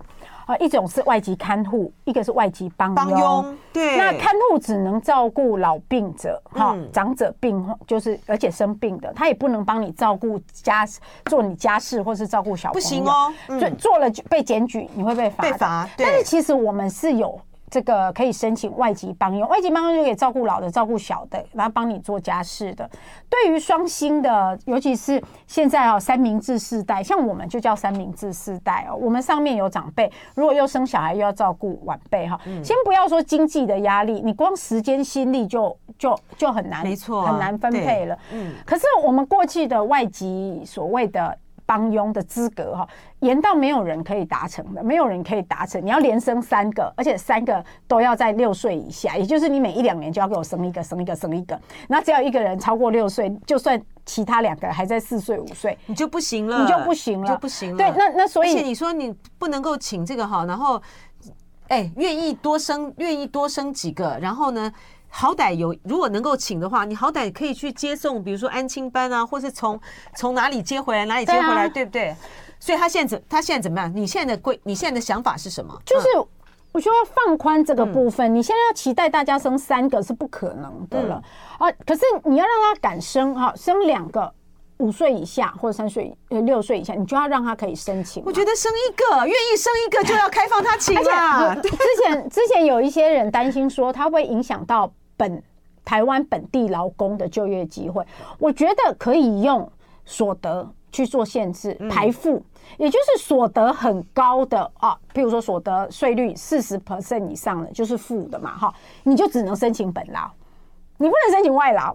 [0.51, 3.57] 啊，一种是外籍看护，一个是外籍帮佣。
[3.73, 10.85] 对，那看护只能照顾老病者哈，长者病就是而且生病的，他也不能帮你照顾家
[11.27, 12.81] 做你家事或是照顾小朋友。
[12.81, 15.43] 不行哦，做做了就被检举，你会被罚。
[15.43, 15.89] 被罚。
[15.97, 17.41] 但是其实我们是有。
[17.71, 22.91] 这个可以申请外籍帮佣，外籍帮佣就可以照顾老的、照顾小的，然后帮你做家事的。
[23.29, 28.97] 对于双薪的，尤其是现在哦，三明治世代，像我们就叫三明治世代哦。
[28.97, 38.19] 我们上面有长辈，如果又生小孩又要照顾晚辈哈，嗯、先不要说经济的压力，你光时间心力就就就很难，没错、啊，很难分配了。
[38.33, 41.39] 嗯，可是我们过去的外籍所谓的。
[41.71, 42.89] 帮佣的资格哈，
[43.21, 45.81] 严到没有人可以达成的，没有人可以达成。
[45.81, 51.57] 你要连生三个，而且三个都要在六岁以下，也就是你每一两年就要给我生一个，生一个，生一个。
[51.87, 57.77] 那只要一个人超过六岁，就算其他两个还在四岁五岁，你就不行了，你就不行了，就不行了。
[57.77, 60.83] 对，那那所以，而且你说你不能够请这个哈，然后，
[61.69, 64.73] 哎，愿意多生，愿意多生几个，然后呢？
[65.11, 69.79] 好歹有，如果能够请的话，你好歹可以去接送，比如说安亲班啊，或是从
[70.17, 72.15] 从哪里接回来，哪里接回来，对，不对？
[72.59, 73.93] 所以他现在怎他现在怎么样？
[73.95, 75.77] 你现在的规，你现在的想法是什么？
[75.85, 76.07] 就是
[76.73, 81.23] 我说要放宽这个部分，嗯、你现在要期待大家生三个是不可能的了、
[81.59, 81.77] 嗯、啊！
[81.85, 84.33] 可是你要让他敢生哈，生两个，
[84.81, 88.23] 五岁以下或者三岁呃六岁以下，你就要让他可以申请。
[88.27, 91.55] 我觉得生一个，愿意生一个就要开放他请了。
[91.63, 94.93] 之前之前有一些人担心说，他会影响到。
[95.21, 95.43] 本
[95.85, 98.03] 台湾本地劳工的就业机会，
[98.39, 99.71] 我觉得可以用
[100.07, 102.45] 所得去做限制，排富，嗯、
[102.79, 110.31] 也就是所得很高的啊，譬如说所得税率四十 percent 以上的就是富的嘛，哈，你就只能申请本劳，
[110.97, 111.93] 你不能申请外劳，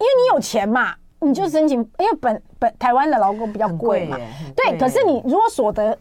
[0.00, 4.18] 因为你有钱嘛，你就申请，因为本本台湾的劳工比较贵嘛，
[4.56, 5.96] 对，可是你如果所得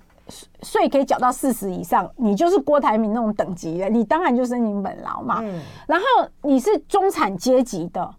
[0.61, 6.05] 税可以缴到四十以上，你就是郭台铭那种等级的，你当然就申请本劳嘛，嗯、然后
[6.41, 8.09] 你是中产阶级的，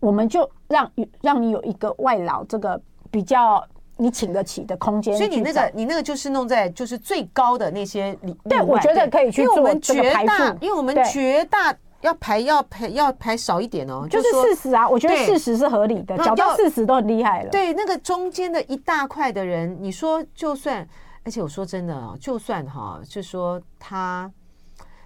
[0.00, 0.90] 我们就让
[1.20, 2.80] 让你有一个外劳这个
[3.10, 3.64] 比较。
[3.96, 8.36] 你请得起的空间，所以你那个你那个就是弄在就是最高的那些里。
[8.48, 11.72] 对，我觉得可以去做这个排富，因为我们绝大
[12.04, 17.50] 要排要排要排少一点哦，就是四十啊，我觉得四十是合理的，缴到四十都很厉害了。
[17.50, 20.86] 对，那个中间的一大块的人，你说就算，
[21.24, 24.30] 而且我说真的啊，就算哈，就说他。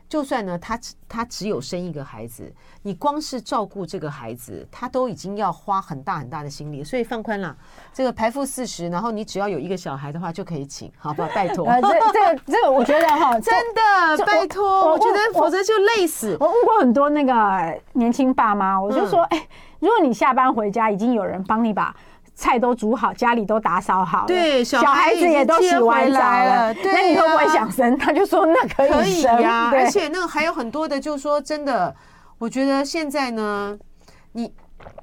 [0.08, 2.50] 就算呢，他只他只有生一个孩子，
[2.82, 7.54] 你光是照顾这个孩子，他都已经要花很大很大的心力，所以放宽了
[7.92, 11.28] 这个排付四十，然后你只要有一个小孩的话就可以请，好不好？
[11.34, 11.66] 拜托。
[11.66, 16.36] 这这个这个，我觉得哈，真的拜托，我觉得否则就累死。
[16.40, 19.46] 我问过很多那个年轻爸妈，我就说，哎，
[19.78, 21.94] 如果你下班回家已经有人帮你把。
[22.38, 27.98] 菜都煮好，家里都打扫好了，对，小孩子也都洗完澡了，对啊，那你会不会想生？
[27.98, 31.92] 他就说那可以生，可以呀，啊，而且那个还有很多的，就是说真的，
[32.38, 33.76] 我觉得现在呢，
[34.34, 34.54] 你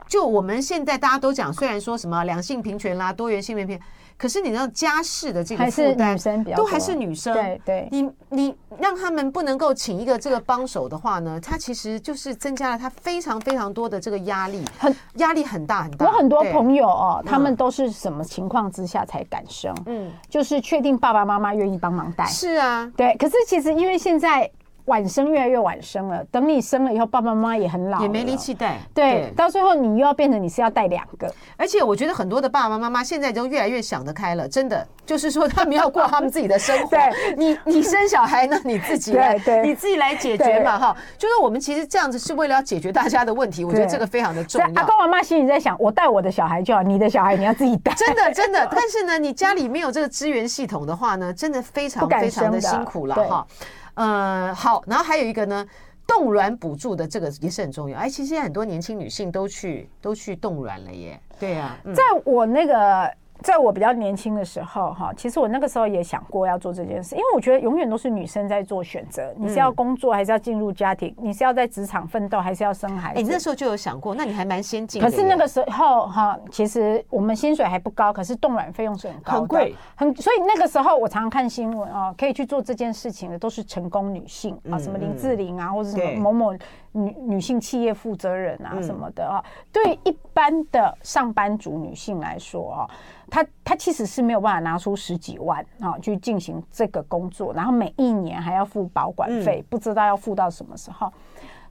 [0.07, 3.77] 就我们现在大家都讲，虽然说什么两性平权啦，多元性别平。
[4.17, 6.17] 可是你知道家事的这个负担
[6.55, 16.05] 都还是女生，对对，你你让他们不能够请一个这个帮手的话呢，他其实就是增加了他非常非常多的这个压力，很压力很大很大。
[16.05, 19.75] 我很多朋友哦，他们都是什么情况之下才敢生？
[19.85, 22.25] 嗯，就是确定爸爸妈妈愿意帮忙带。
[22.25, 23.15] 是啊，对。
[23.17, 24.49] 可是其实因为现在。
[24.85, 28.77] 晚生越来越晚生了，等你生了以后，爸爸妈妈也很老，也没力气带。
[28.93, 31.33] 对，对，到最后你又要变成你是要带两个。
[31.57, 36.89] 而且我觉得很多的爸爸妈妈现在都越来越想得开了，真的就是说他们要过他们自己的生活。
[36.95, 40.95] 对，你你生小孩呢，你自己来， 你自己来解决嘛，哈。
[41.17, 44.67] 就是我们其实这样子是为了要解决大家的问题，我觉得这个非常的重要。
[44.75, 47.91] 阿公阿妈心里在想，我带我的小孩就好，你的小孩你要自己带。
[47.95, 53.47] 真 的真的，但是呢，你家里没有这个资源系统的话呢，真的非常非常的辛苦了哈。
[53.95, 55.67] 呃，好，然后还有一个呢，
[56.07, 57.97] 冻卵补助的这个也是很重要。
[57.97, 61.19] 哎，其实现在很多年轻女性都去都去冻卵了耶。
[61.39, 63.11] 对呀、在我那个。
[63.41, 69.33] 在我比较年轻的时候，哈，其实我那个时候也想过要做这件事，因为我觉得永远都是女生在做选择。
[69.37, 71.13] 你是要工作，还是要进入家庭？
[71.19, 73.19] 你是要在职场奋斗，还是要生孩子？
[73.19, 75.09] 哎，你那时候就有想过，那你还蛮先进的。
[75.09, 80.15] 可是那个时候，哈，其实我们薪水还不高，可是冻卵费用是很高的，很贵，很。
[80.15, 86.57] 所以那个时候，我常常看新闻哦，可以去做这件事情的都是成功女性啊，什么林志玲啊，或者什么某某
[86.95, 89.43] 女女性企业负责人啊什么的啊。
[89.71, 92.89] 对一般的上班族女性来说啊。
[93.27, 101.11] 她她其实是没有办法拿出十几万啊去进行这个工作，然后每一年还要付保管费，不知道要付到什么时候。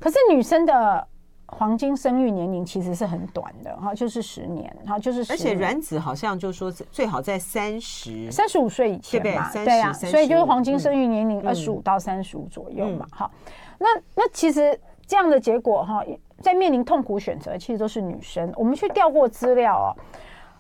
[0.01, 1.07] 可是女生的
[1.47, 13.31] 黄金生育年龄其实是很短的哈，就是十年，哈就是而且卵子好像就是说最好在三十三十五岁以前嘛，对啊，所以就是黄金生育年龄二十五到三十五左右嘛，哈。
[13.79, 14.79] 那那其实
[15.15, 16.05] 这样的结果哈，
[16.41, 18.53] 在面临痛苦选择，其实都是女生。
[18.57, 19.95] 我们去调过资料哦。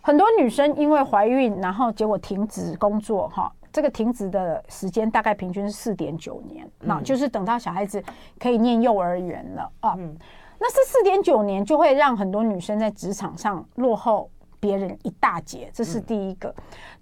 [0.00, 8.00] 很多女生因为怀孕，然后结果停止工作，哈，这个停止的时间大概平均是四点九年，那就是等到小孩子
[8.38, 9.98] 可以念幼儿园了啊。
[10.60, 14.30] 那是四点九年就会让很多女生在职场上落后
[14.60, 16.54] 别人一大截，这是第一个。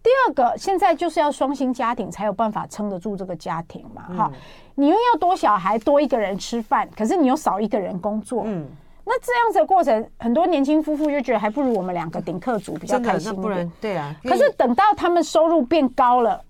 [0.03, 4.33] 第二个，现在就是要双薪家庭才有办法撑得住这个家庭嘛，哈，
[4.75, 8.67] 你又要多小孩多一个人吃饭，可是你又少一个人工作，嗯。
[9.05, 13.35] 那这样子的过程，很多年轻夫妇就觉得还不如我们两个顶客族比较开心。
[13.35, 14.15] 不然对啊。
[14.23, 16.41] 可是等到他们收入变高了，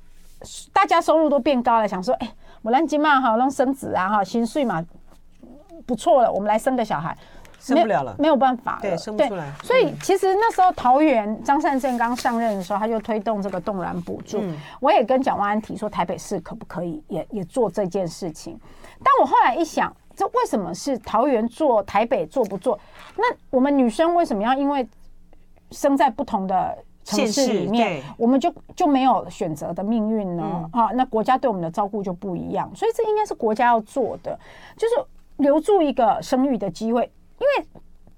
[0.70, 4.84] 大家收入都变高了，想说，哎、欸，我让金嘛哈，让生子啊哈，薪水嘛
[5.86, 7.16] 不错了，我们来生个小孩，
[7.62, 9.50] 生不了了，没有办法了，对，生不出来。
[9.62, 14.40] 所以其实那时候桃园张善政刚上任的时候，他就推动这个冻卵补助。
[14.42, 18.58] 嗯、我也跟蒋万安提说，台北市可不可以也也做这件事情？
[19.02, 19.94] 但我后来一想。
[20.14, 22.78] 这为什么是桃园做，台北做不做？
[23.16, 24.86] 那我们女生为什么要因为
[25.70, 30.70] 生在不同的城市里面，我们就就没有选择的命运呢？
[30.74, 34.38] 嗯、啊，那国家对我们的照顾就不一样，所以这应该是国家要做的，
[34.76, 34.94] 就是
[35.38, 37.10] 留住一个生育的机会。
[37.42, 37.68] 因为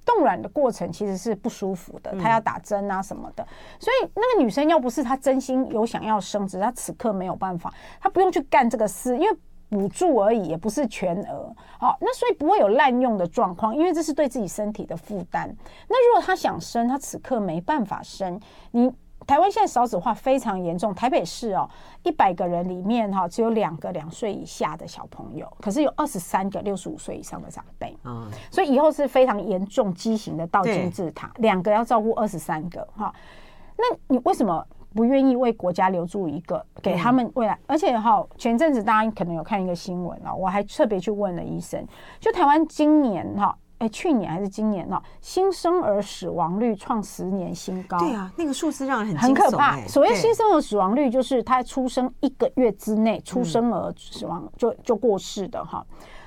[0.04, 3.46] 冻卵的过程其实是不舒服的，她要打针啊什么的，
[3.80, 9.36] 所以那个女生要不是她真心有想要生，只是她此刻没有办法，她不用去干这个事，因为。
[9.70, 11.52] 补助而已，也不是全额。
[11.80, 15.52] 好，那所以不会有滥用的状况，因为这是对自己身体的负担。
[15.88, 18.38] 那如果他想生，他此刻没办法生，
[18.70, 18.92] 你。
[19.26, 21.68] 台湾现在少子化非常严重，台北市哦，
[22.02, 33.14] 一百个人里面哈，只有两个两岁以下的小朋友，可是有二十三个六十五岁以上的长辈，嗯，所以以后是非常严重畸形的倒金字塔，两个要照顾二十三个哈，
[33.76, 37.58] 那你为什么不愿意为国家留住一个，给他们未来？
[37.66, 41.86] 而且哈，前阵子大家可能有看一个新闻啊，我还特别去问了医生，
[42.20, 43.56] 就台湾今年哈。
[43.78, 45.02] 哎，去年还是今年呢？
[45.20, 47.98] 新生儿死亡率创十年新高。
[47.98, 49.78] 对啊，那个数字让人很很可怕。
[49.86, 55.84] 所谓新生儿死亡率，就是他出生一个月之内，出生儿死亡就就过世的哈。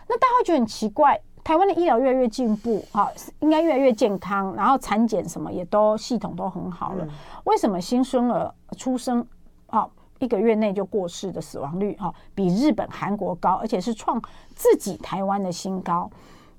[0.07, 7.07] 那大家会觉得很奇怪，台湾的医疗越来越进步，哈，应该越来越健康，然后产检什么也都系统都很好了。
[7.45, 9.25] 为什么新生儿出生
[9.67, 9.87] 啊
[10.19, 14.21] 一个月内就过世的死亡率哈比日本、韩国高，而且是创
[14.53, 16.09] 自己台湾的新高？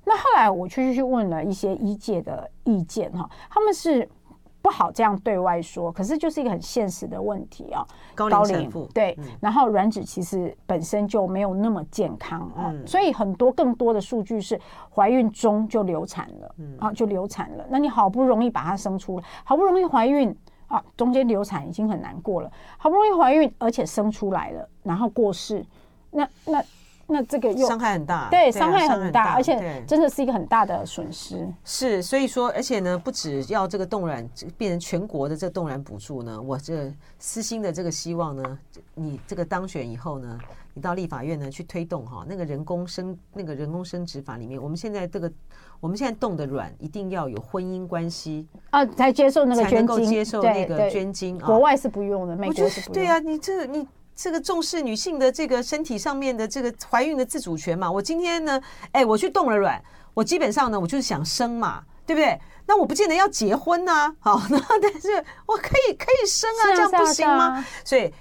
[0.09, 4.09] 那后来我去去问了一些医界的意见哈，他们是
[4.63, 7.87] 不好这样对外说，可是就是一个很现实的问题啊。
[8.15, 14.59] 高龄对，然后卵子其实本身就没有那么健康啊，所以很多更多的数据是
[14.91, 17.67] 怀孕中就流产了，啊就流产了。
[17.69, 20.35] 那你好不容易把它生出来，好不容易怀孕
[20.69, 25.63] 啊，中间流产已经很难过了，好不容易怀孕而且生出来了，然后过世，
[26.11, 26.65] 那那。
[27.11, 31.49] 那这个又伤害很大，对，伤害很大，而且真的是一个很大的损失。
[31.65, 34.29] 是，所以说，而且呢，不只要这个冻卵
[34.59, 38.59] 变成全国的这个冻卵补助呢，我这私心的这个希望呢，
[38.95, 40.39] 你这个当选以后呢，
[40.75, 45.33] 你到立法院呢去推动哈，那个人工生那个人工生殖法里面，我们现在这个
[45.81, 52.93] 我们现在冻的卵一定要有婚姻关系啊，才接受那个捐精，接受那个捐精，国外是不用的，美国是不用。
[52.93, 53.89] 对啊，你这你。
[54.21, 58.61] 这个重视女性的这个身体上面的这个怀孕的自主权嘛，我今天呢，
[58.91, 59.81] 哎，我去冻了卵，
[60.12, 62.37] 我基本上呢，我就是想生嘛，对不对？
[62.66, 67.64] 那我不见得要结婚呐，好， 那但是我可以可以生啊，这样不行吗？
[67.85, 68.12] 所以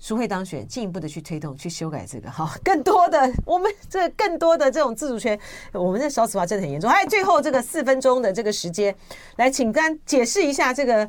[0.00, 5.38] 苏慧当选，进一步的去推动去修改这个，好，更多的我们这更多的这种自主权，
[5.72, 6.90] 我们的少子化真的很严重。
[6.90, 8.92] 哎，最后这个四分钟的这个时间，
[9.36, 11.08] 来，请单解释一下这个。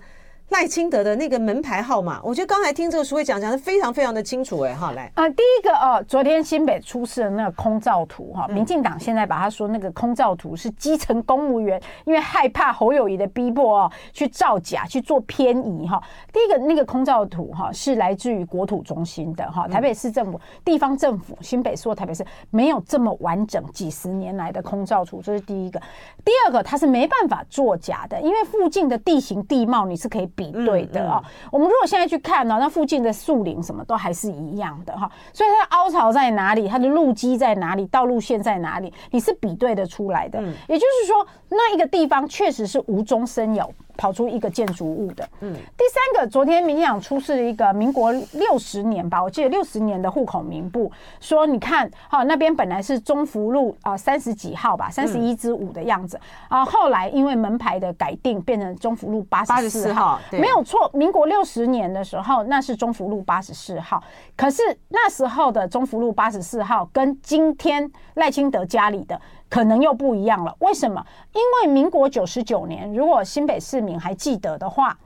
[0.52, 16.04] 赖清德的那个门牌号码，我觉得刚才听这个淑慧讲讲的非常非常的清楚哎，哈，来，呃，第一个哦，昨天新北出示的那个空照图哈，民进党现在把他说那个空照图是基层公务员因为害怕侯友宜的逼迫哦，去造假去做偏移哈。
[16.34, 25.80] 第一个那个空照图哈是来自于国土中心的哈，台北市政府地方政府新北市或台北市没有这么完整几十年来的空照图，这是第一个。
[26.26, 30.30] 第二个它是没办法作假的，因为附近的地形地貌你是可以。
[30.42, 40.42] 比对的哦，我们如果现在去看呢，那附近的树林什么都还是一样的哈，所以它的凹槽在哪里，它的路基在哪里，道路线在哪里，你是比对的出来的。
[40.68, 43.72] 也就是说，那一个地方确实是无中生有。
[43.98, 56.20] 跑出一个建筑物的，嗯，第三个，昨天民进党出示了一个民国六十年吧，我记得六十年的户口名簿，说你看，哈，那边本来是中福路啊三十几号吧，三十一之五的样子，
[56.50, 64.02] 啊，后来因为门牌的改定，变成中福路八十四号，没有错，民国六十年的时候，那是中福路八十四号，
[64.36, 69.20] 可是那时候的中福路八十四号跟今天赖清德家里的。
[69.52, 71.06] 可能又不一样了，为什么？
[71.34, 74.98] 因为民国九十九年，如果新北市民还记得的话，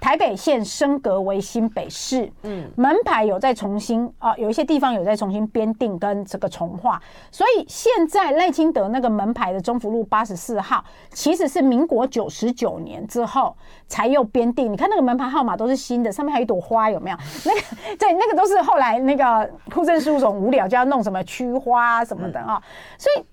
[0.00, 6.98] 台北县升格为新北市，嗯，门牌有在重新啊，有一些地方有在重新编定跟这个重划，
[7.30, 13.54] 所以现在赖清德那个门牌的中福路八十四号，其实是民国九十九年之后
[13.86, 14.72] 才又编定。
[14.72, 17.16] 你看那个门牌号码都是新的，上面还有一朵花，有没有？
[17.44, 17.60] 那个
[17.98, 22.62] 对，那个都是后来那个户政事务所无聊就要弄什么区花什么的啊，
[22.96, 23.24] 所以。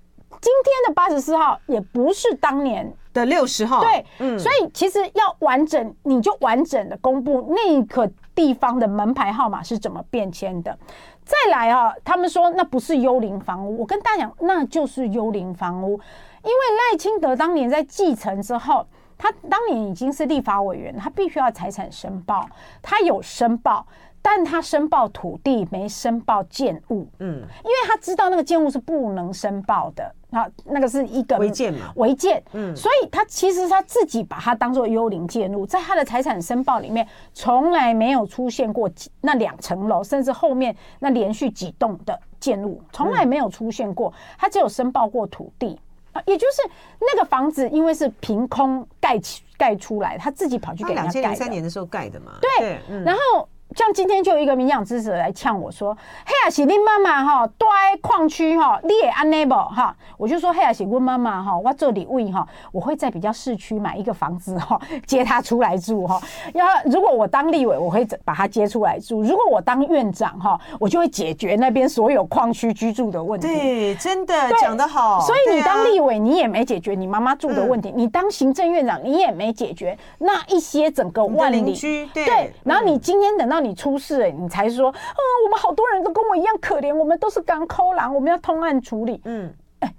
[0.41, 2.93] 今天的八十四号也不是当年。
[3.13, 10.77] 的六十号，对，嗯，所以其实要完整，你就完整的公布那个地方的门牌号码是怎么变迁的。
[11.25, 15.99] 再来啊，他们说那不是幽灵房屋，我跟大家讲，那就是幽灵房屋，
[16.43, 18.85] 因为赖清德当年在继承之后，
[19.17, 22.47] 他当年已经是立法委员，他必须要财产申报，
[22.83, 23.83] 他有申报。
[24.19, 38.89] 但他申报土地没申报建物，嗯，因为他知道那个建物是不能申报的，啊，那个是一个违建嘛，违建，嗯，所以他其实他自己把它当做幽灵建筑，在他的财产申报里面从来没有出现过
[39.21, 45.79] 那两层楼，甚至后面那连续几栋的建筑从来没有出现过，他只有申报过土地，
[46.11, 46.69] 啊，也就是
[46.99, 53.47] 那个房子因为是凭空盖起盖出来，他自己跑去给人家盖，两千零三年的时候盖的嘛，对，然后。
[53.75, 55.95] 像今天就有一个民养支持者来呛我说
[56.25, 66.19] ：“嘿呀，是你妈妈哈，住在矿区哈，你也 unable 哈？”我就说：“嘿呀，是我妈妈哈，我做里位哈，我会在比较市区买一个房子哈， 接她出来住哈。
[66.53, 75.19] 要如果我当立委，我会把她接出来住；如果我当院长哈，我就会解决那边所有矿区居住的问题。”对，真的讲得好。
[75.21, 82.07] 所以你当立委，你也没解决你妈妈住的问题；你当行政院长，你也没解决那一些整个万里居。
[82.13, 83.67] 对，然后你今天等到你。
[83.67, 89.19] 你出事欸，你才说，嗯，我们好多人都跟我一样可怜，我们都是港口狼，我们要通案处理。
[89.25, 89.93] 嗯，哎，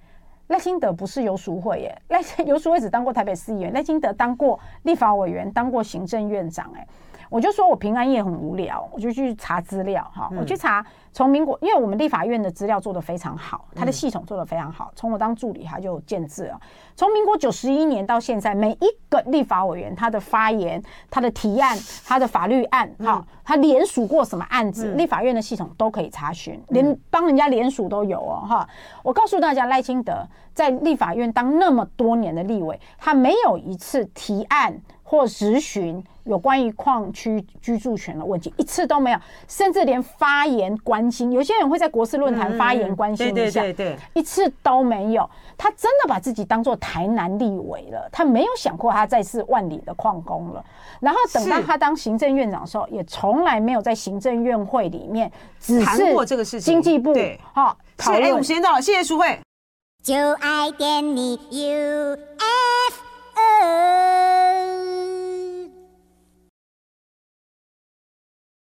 [0.46, 6.72] 赖清德不是游淑慧耶，赖游淑慧只当过台北市议员，赖清德当过立法委员，当过行政院长。
[6.74, 6.86] 哎，
[7.30, 10.84] 我就说我平安夜很无聊，我就去查资料哈，我去查。
[11.10, 14.92] 从民国，因为我们立法院的资料做得非常好，它的系统做得非常好。
[14.94, 16.60] 从我当助理，他就建制了。
[16.94, 21.76] 从民国九十一年到现在，每一个立法委员他的发言、他的提案、
[22.06, 28.68] 他的法律案，哈，他联署过什么案子，立法院的系统都可以查询，连帮人家联署都有哦，哈。
[29.02, 30.24] 我告诉大家，赖清德
[30.54, 41.32] 在立法院当那么多年的立委，他没有一次提案或质询有关于矿区居住权的问题，一次都没有，甚至连发言关心。
[41.32, 45.26] 有些人会在国事论坛发言关心一下，对对对，一次都没有。
[45.56, 50.62] 他真的把自己当做台南立委了，他没有想过他再是万里的矿工了。
[51.00, 56.74] 然后等到他当行政院长的时候，也从来没有在行政院会里面只是过这个事情。
[56.74, 57.14] 经济部
[57.54, 59.40] 哈，好，哎，我们时间到了，谢谢淑慧。
[60.02, 62.18] 就爱点你 UFO